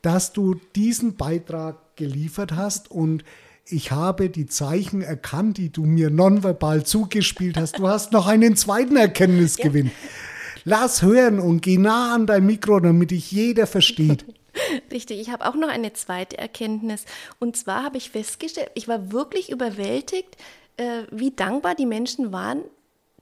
dass 0.00 0.32
du 0.32 0.54
diesen 0.74 1.16
Beitrag 1.16 1.94
geliefert 1.96 2.52
hast 2.52 2.90
und 2.90 3.22
ich 3.66 3.92
habe 3.92 4.30
die 4.30 4.46
Zeichen 4.46 5.02
erkannt, 5.02 5.58
die 5.58 5.70
du 5.70 5.84
mir 5.84 6.10
nonverbal 6.10 6.84
zugespielt 6.84 7.58
hast. 7.58 7.78
Du 7.78 7.86
hast 7.86 8.12
noch 8.12 8.26
einen 8.26 8.56
zweiten 8.56 8.96
Erkenntnisgewinn. 8.96 9.90
Lass 10.64 11.02
hören 11.02 11.38
und 11.38 11.60
geh 11.60 11.76
nah 11.76 12.14
an 12.14 12.26
dein 12.26 12.46
Mikro, 12.46 12.80
damit 12.80 13.10
dich 13.12 13.30
jeder 13.30 13.66
versteht. 13.66 14.24
Richtig, 14.90 15.20
ich 15.20 15.30
habe 15.30 15.46
auch 15.46 15.54
noch 15.54 15.68
eine 15.68 15.92
zweite 15.92 16.38
Erkenntnis. 16.38 17.04
Und 17.38 17.56
zwar 17.56 17.82
habe 17.82 17.98
ich 17.98 18.10
festgestellt, 18.10 18.70
ich 18.74 18.88
war 18.88 19.12
wirklich 19.12 19.50
überwältigt, 19.50 20.36
äh, 20.76 21.02
wie 21.10 21.30
dankbar 21.30 21.74
die 21.74 21.86
Menschen 21.86 22.32
waren, 22.32 22.62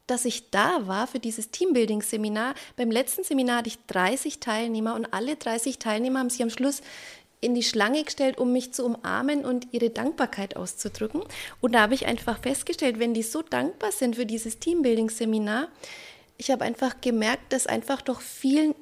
dass 0.07 0.25
ich 0.25 0.51
da 0.51 0.87
war 0.87 1.07
für 1.07 1.19
dieses 1.19 1.51
Teambuilding-Seminar. 1.51 2.55
Beim 2.77 2.91
letzten 2.91 3.25
Seminar 3.25 3.59
hatte 3.59 3.69
ich 3.69 3.79
30 3.87 4.41
Teilnehmer 4.41 4.95
und 4.95 5.12
alle 5.12 5.37
30 5.37 5.79
Teilnehmer 5.79 6.21
haben 6.21 6.31
sich 6.31 6.43
am 6.43 6.51
Schluss 6.51 6.83
in 7.41 7.55
die 7.55 7.62
Schlange 7.62 8.03
gestellt, 8.03 8.38
um 8.38 8.53
mich 8.53 8.73
zu 8.73 8.85
umarmen 8.85 9.45
und 9.45 9.69
ihre 9.73 9.91
Dankbarkeit 9.91 10.57
auszudrücken. 10.57 11.23
Und 11.61 11.73
da 11.73 11.83
habe 11.83 11.95
ich 11.95 12.07
einfach 12.07 12.41
festgestellt, 12.41 12.99
wenn 12.99 13.14
die 13.14 13.23
so 13.23 13.43
dankbar 13.43 13.93
sind 13.93 14.17
für 14.17 14.27
dieses 14.27 14.59
Teambuilding-Seminar, 14.59 15.69
ich 16.37 16.51
habe 16.51 16.64
einfach 16.64 17.01
gemerkt, 17.01 17.53
dass 17.53 17.67
einfach 17.67 18.01
doch 18.01 18.21
vielen 18.21 18.75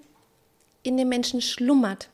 in 0.87 0.97
den 0.97 1.09
Menschen 1.09 1.41
schlummert. 1.41 2.09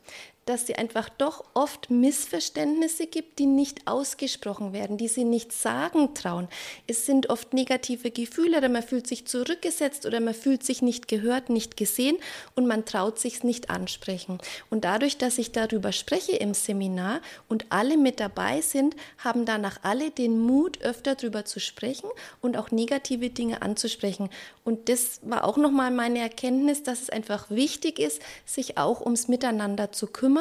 Dass 0.45 0.67
sie 0.67 0.75
einfach 0.75 1.09
doch 1.09 1.45
oft 1.53 1.89
Missverständnisse 1.89 3.07
gibt, 3.07 3.39
die 3.39 3.45
nicht 3.45 3.87
ausgesprochen 3.87 4.73
werden, 4.73 4.97
die 4.97 5.07
sie 5.07 5.23
nicht 5.23 5.53
sagen 5.53 6.13
trauen. 6.13 6.49
Es 6.85 7.05
sind 7.05 7.29
oft 7.29 7.53
negative 7.53 8.11
Gefühle 8.11 8.57
oder 8.57 8.69
man 8.69 8.83
fühlt 8.83 9.07
sich 9.07 9.25
zurückgesetzt 9.25 10.05
oder 10.05 10.19
man 10.19 10.33
fühlt 10.33 10.63
sich 10.63 10.81
nicht 10.81 11.07
gehört, 11.07 11.49
nicht 11.49 11.77
gesehen 11.77 12.17
und 12.55 12.67
man 12.67 12.85
traut 12.85 13.19
sich 13.19 13.43
nicht 13.43 13.69
ansprechen. 13.69 14.39
Und 14.69 14.83
dadurch, 14.83 15.17
dass 15.17 15.37
ich 15.37 15.51
darüber 15.51 15.91
spreche 15.91 16.33
im 16.33 16.53
Seminar 16.53 17.21
und 17.47 17.65
alle 17.69 17.97
mit 17.97 18.19
dabei 18.19 18.61
sind, 18.61 18.95
haben 19.19 19.45
danach 19.45 19.79
alle 19.83 20.11
den 20.11 20.39
Mut, 20.39 20.81
öfter 20.81 21.15
darüber 21.15 21.45
zu 21.45 21.59
sprechen 21.59 22.09
und 22.41 22.57
auch 22.57 22.71
negative 22.71 23.29
Dinge 23.29 23.61
anzusprechen. 23.61 24.29
Und 24.65 24.89
das 24.89 25.21
war 25.23 25.45
auch 25.45 25.57
nochmal 25.57 25.91
meine 25.91 26.19
Erkenntnis, 26.19 26.83
dass 26.83 27.01
es 27.01 27.09
einfach 27.09 27.49
wichtig 27.49 27.99
ist, 27.99 28.21
sich 28.45 28.77
auch 28.77 29.01
ums 29.01 29.27
Miteinander 29.27 29.91
zu 29.91 30.07
kümmern 30.07 30.32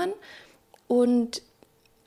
und 0.88 1.42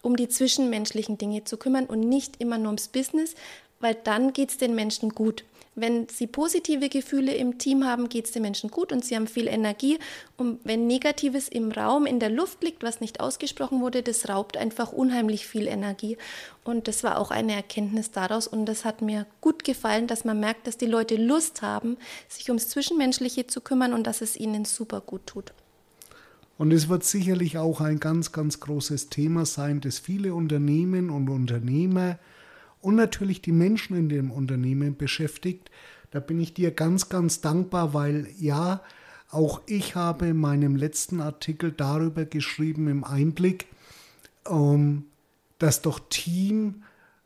um 0.01 0.15
die 0.15 0.29
zwischenmenschlichen 0.29 1.17
Dinge 1.17 1.43
zu 1.43 1.57
kümmern 1.57 1.85
und 1.85 2.01
nicht 2.01 2.39
immer 2.39 2.57
nur 2.57 2.67
ums 2.67 2.87
Business, 2.87 3.33
weil 3.79 3.95
dann 3.95 4.33
geht 4.33 4.51
es 4.51 4.57
den 4.57 4.75
Menschen 4.75 5.09
gut. 5.09 5.43
Wenn 5.77 6.07
sie 6.07 6.27
positive 6.27 6.87
Gefühle 6.87 7.33
im 7.33 7.57
Team 7.57 7.83
haben, 7.85 8.07
geht 8.07 8.25
es 8.25 8.31
den 8.31 8.43
Menschen 8.43 8.71
gut 8.71 8.93
und 8.93 9.03
sie 9.03 9.15
haben 9.15 9.27
viel 9.27 9.47
Energie. 9.47 9.99
Und 10.37 10.61
wenn 10.63 10.87
Negatives 10.87 11.49
im 11.49 11.69
Raum, 11.69 12.05
in 12.05 12.21
der 12.21 12.29
Luft 12.29 12.63
liegt, 12.63 12.81
was 12.81 13.01
nicht 13.01 13.19
ausgesprochen 13.19 13.81
wurde, 13.81 14.01
das 14.01 14.29
raubt 14.29 14.55
einfach 14.55 14.93
unheimlich 14.93 15.45
viel 15.45 15.67
Energie. 15.67 16.17
Und 16.63 16.87
das 16.87 17.03
war 17.03 17.19
auch 17.19 17.29
eine 17.29 17.53
Erkenntnis 17.53 18.11
daraus. 18.11 18.47
Und 18.47 18.67
das 18.67 18.85
hat 18.85 19.01
mir 19.01 19.25
gut 19.41 19.65
gefallen, 19.65 20.07
dass 20.07 20.23
man 20.23 20.39
merkt, 20.39 20.65
dass 20.65 20.77
die 20.77 20.85
Leute 20.85 21.17
Lust 21.17 21.61
haben, 21.61 21.97
sich 22.29 22.49
ums 22.49 22.69
Zwischenmenschliche 22.69 23.47
zu 23.47 23.59
kümmern 23.59 23.93
und 23.93 24.07
dass 24.07 24.21
es 24.21 24.37
ihnen 24.37 24.63
super 24.63 25.01
gut 25.01 25.27
tut. 25.27 25.51
Und 26.57 26.71
es 26.71 26.87
wird 26.87 27.03
sicherlich 27.03 27.57
auch 27.57 27.81
ein 27.81 27.99
ganz, 27.99 28.31
ganz 28.31 28.59
großes 28.59 29.09
Thema 29.09 29.45
sein, 29.45 29.81
das 29.81 29.99
viele 29.99 30.33
Unternehmen 30.33 31.09
und 31.09 31.29
Unternehmer 31.29 32.17
und 32.81 32.95
natürlich 32.95 33.41
die 33.41 33.51
Menschen 33.51 33.97
in 33.97 34.09
dem 34.09 34.31
Unternehmen 34.31 34.95
beschäftigt. 34.95 35.69
Da 36.11 36.19
bin 36.19 36.39
ich 36.39 36.53
dir 36.53 36.71
ganz, 36.71 37.09
ganz 37.09 37.41
dankbar, 37.41 37.93
weil 37.93 38.27
ja, 38.39 38.81
auch 39.31 39.61
ich 39.65 39.95
habe 39.95 40.27
in 40.27 40.37
meinem 40.37 40.77
letzten 40.77 41.19
Artikel 41.19 41.71
darüber 41.71 42.23
geschrieben 42.23 42.87
im 42.87 43.03
Einblick, 43.03 43.65
ähm, 44.47 45.05
dass 45.59 45.81
doch 45.81 45.99
Team 46.09 46.83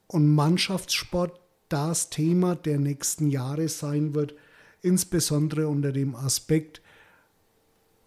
und 0.07 0.33
Mannschaftssport 0.33 1.39
das 1.67 2.09
Thema 2.09 2.55
der 2.55 2.79
nächsten 2.79 3.29
Jahre 3.29 3.69
sein 3.69 4.15
wird, 4.15 4.33
insbesondere 4.81 5.67
unter 5.67 5.91
dem 5.91 6.15
Aspekt 6.15 6.81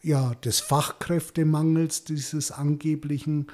ja, 0.02 0.34
des 0.36 0.60
Fachkräftemangels, 0.60 2.04
dieses 2.04 2.50
angeblichen 2.50 3.46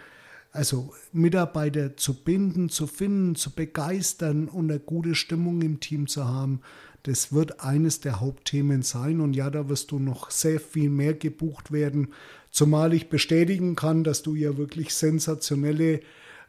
also 0.50 0.92
Mitarbeiter 1.12 1.96
zu 1.96 2.14
binden, 2.14 2.68
zu 2.68 2.86
finden, 2.86 3.34
zu 3.34 3.50
begeistern 3.50 4.48
und 4.48 4.70
eine 4.70 4.80
gute 4.80 5.14
Stimmung 5.14 5.60
im 5.62 5.78
Team 5.78 6.06
zu 6.06 6.26
haben, 6.26 6.62
das 7.04 7.32
wird 7.32 7.60
eines 7.60 8.00
der 8.00 8.20
Hauptthemen 8.20 8.82
sein. 8.82 9.20
Und 9.20 9.34
ja, 9.34 9.50
da 9.50 9.68
wirst 9.68 9.92
du 9.92 9.98
noch 9.98 10.30
sehr 10.30 10.60
viel 10.60 10.90
mehr 10.90 11.14
gebucht 11.14 11.70
werden, 11.70 12.08
zumal 12.50 12.92
ich 12.92 13.08
bestätigen 13.08 13.76
kann, 13.76 14.04
dass 14.04 14.22
du 14.22 14.34
ja 14.34 14.56
wirklich 14.56 14.94
sensationelle 14.94 16.00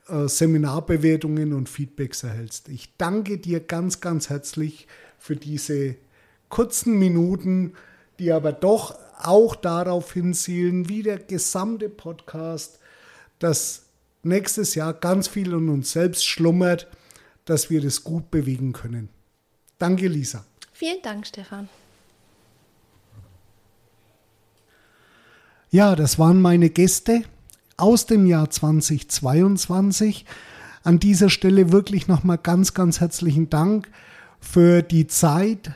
äh, 0.07 0.27
Seminarbewertungen 0.27 1.53
und 1.53 1.69
Feedbacks 1.69 2.23
erhältst. 2.23 2.69
Ich 2.69 2.95
danke 2.97 3.37
dir 3.37 3.59
ganz, 3.59 4.01
ganz 4.01 4.29
herzlich 4.29 4.87
für 5.17 5.35
diese 5.35 5.95
kurzen 6.49 6.97
Minuten, 6.97 7.73
die 8.17 8.31
aber 8.31 8.51
doch 8.51 8.97
auch 9.19 9.55
darauf 9.55 10.13
hinzielen, 10.13 10.89
wie 10.89 11.03
der 11.03 11.19
gesamte 11.19 11.89
Podcast, 11.89 12.79
dass 13.39 13.83
nächstes 14.23 14.75
Jahr 14.75 14.93
ganz 14.93 15.27
viel 15.27 15.51
in 15.51 15.69
uns 15.69 15.91
selbst 15.91 16.25
schlummert, 16.25 16.87
dass 17.45 17.69
wir 17.69 17.81
das 17.81 18.03
gut 18.03 18.31
bewegen 18.31 18.73
können. 18.73 19.09
Danke, 19.77 20.07
Lisa. 20.07 20.45
Vielen 20.71 21.01
Dank, 21.01 21.25
Stefan. 21.27 21.69
Ja, 25.71 25.95
das 25.95 26.17
waren 26.17 26.41
meine 26.41 26.69
Gäste 26.69 27.23
aus 27.77 28.05
dem 28.05 28.25
Jahr 28.25 28.49
2022. 28.49 30.25
An 30.83 30.99
dieser 30.99 31.29
Stelle 31.29 31.71
wirklich 31.71 32.07
nochmal 32.07 32.37
ganz, 32.37 32.73
ganz 32.73 32.99
herzlichen 32.99 33.49
Dank 33.49 33.89
für 34.39 34.81
die 34.81 35.07
Zeit, 35.07 35.71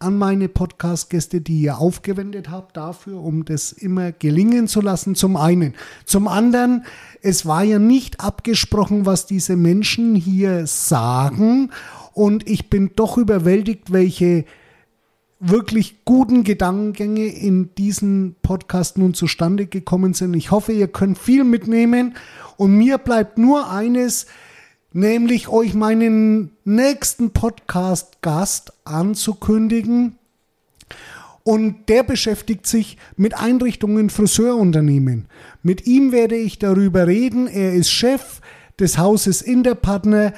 an 0.00 0.16
meine 0.16 0.48
Podcast-Gäste, 0.48 1.40
die 1.40 1.62
ihr 1.62 1.78
aufgewendet 1.78 2.50
habt 2.50 2.76
dafür, 2.76 3.20
um 3.20 3.44
das 3.44 3.72
immer 3.72 4.12
gelingen 4.12 4.68
zu 4.68 4.80
lassen. 4.80 5.14
Zum 5.14 5.36
einen. 5.36 5.74
Zum 6.04 6.28
anderen, 6.28 6.84
es 7.22 7.46
war 7.46 7.64
ja 7.64 7.78
nicht 7.78 8.20
abgesprochen, 8.20 9.06
was 9.06 9.26
diese 9.26 9.56
Menschen 9.56 10.14
hier 10.14 10.66
sagen. 10.66 11.70
Und 12.12 12.48
ich 12.48 12.70
bin 12.70 12.92
doch 12.96 13.18
überwältigt, 13.18 13.92
welche 13.92 14.44
wirklich 15.40 16.04
guten 16.04 16.42
Gedankengänge 16.42 17.26
in 17.26 17.74
diesem 17.76 18.34
Podcast 18.42 18.98
nun 18.98 19.14
zustande 19.14 19.66
gekommen 19.66 20.14
sind. 20.14 20.34
Ich 20.34 20.50
hoffe, 20.50 20.72
ihr 20.72 20.88
könnt 20.88 21.18
viel 21.18 21.44
mitnehmen. 21.44 22.14
Und 22.56 22.76
mir 22.76 22.98
bleibt 22.98 23.38
nur 23.38 23.70
eines, 23.70 24.26
nämlich 24.92 25.48
euch 25.48 25.74
meinen 25.74 26.50
nächsten 26.64 27.30
Podcast-Gast 27.30 28.72
anzukündigen. 28.84 30.16
Und 31.44 31.88
der 31.88 32.02
beschäftigt 32.02 32.66
sich 32.66 32.98
mit 33.16 33.38
Einrichtungen 33.38 34.10
Friseurunternehmen. 34.10 35.26
Mit 35.62 35.86
ihm 35.86 36.12
werde 36.12 36.36
ich 36.36 36.58
darüber 36.58 37.06
reden. 37.06 37.46
Er 37.46 37.72
ist 37.72 37.90
Chef 37.90 38.40
des 38.78 38.98
Hauses 38.98 39.40
Interpartner 39.40 40.34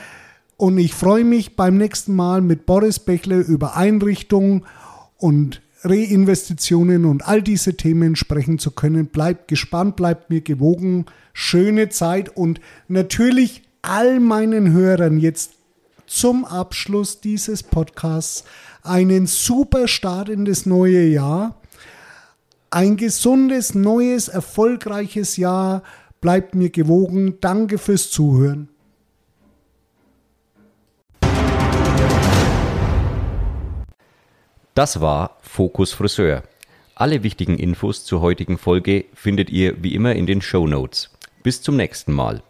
und 0.56 0.78
ich 0.78 0.94
freue 0.94 1.24
mich 1.24 1.56
beim 1.56 1.78
nächsten 1.78 2.14
Mal 2.14 2.42
mit 2.42 2.66
Boris 2.66 2.98
Bächle 2.98 3.40
über 3.40 3.76
Einrichtungen 3.76 4.64
und 5.16 5.62
Reinvestitionen 5.82 7.06
und 7.06 7.26
all 7.26 7.42
diese 7.42 7.76
Themen 7.76 8.14
sprechen 8.14 8.58
zu 8.58 8.70
können. 8.70 9.06
Bleibt 9.06 9.48
gespannt, 9.48 9.96
bleibt 9.96 10.30
mir 10.30 10.42
gewogen. 10.42 11.06
Schöne 11.32 11.88
Zeit 11.88 12.36
und 12.36 12.60
natürlich 12.88 13.62
all 13.83 14.21
meinen 14.21 14.73
Hörern 14.73 15.19
jetzt 15.19 15.53
zum 16.07 16.45
Abschluss 16.45 17.21
dieses 17.21 17.62
Podcasts 17.62 18.45
einen 18.83 19.27
super 19.27 19.88
Start 19.88 20.29
in 20.29 20.45
das 20.45 20.66
neue 20.66 21.07
Jahr. 21.07 21.55
Ein 22.71 22.97
gesundes, 22.97 23.75
neues, 23.75 24.29
erfolgreiches 24.29 25.37
Jahr. 25.37 25.83
Bleibt 26.21 26.55
mir 26.55 26.71
gewogen. 26.71 27.38
Danke 27.40 27.79
fürs 27.79 28.11
Zuhören. 28.11 28.69
Das 34.75 35.01
war 35.01 35.38
Fokus 35.43 35.93
Friseur. 35.93 36.43
Alle 36.95 37.23
wichtigen 37.23 37.59
Infos 37.59 38.05
zur 38.05 38.21
heutigen 38.21 38.59
Folge 38.59 39.07
findet 39.14 39.51
ihr 39.51 39.83
wie 39.83 39.95
immer 39.95 40.14
in 40.14 40.27
den 40.27 40.43
Show 40.43 40.66
Notes. 40.66 41.11
Bis 41.43 41.62
zum 41.62 41.77
nächsten 41.77 42.12
Mal. 42.12 42.43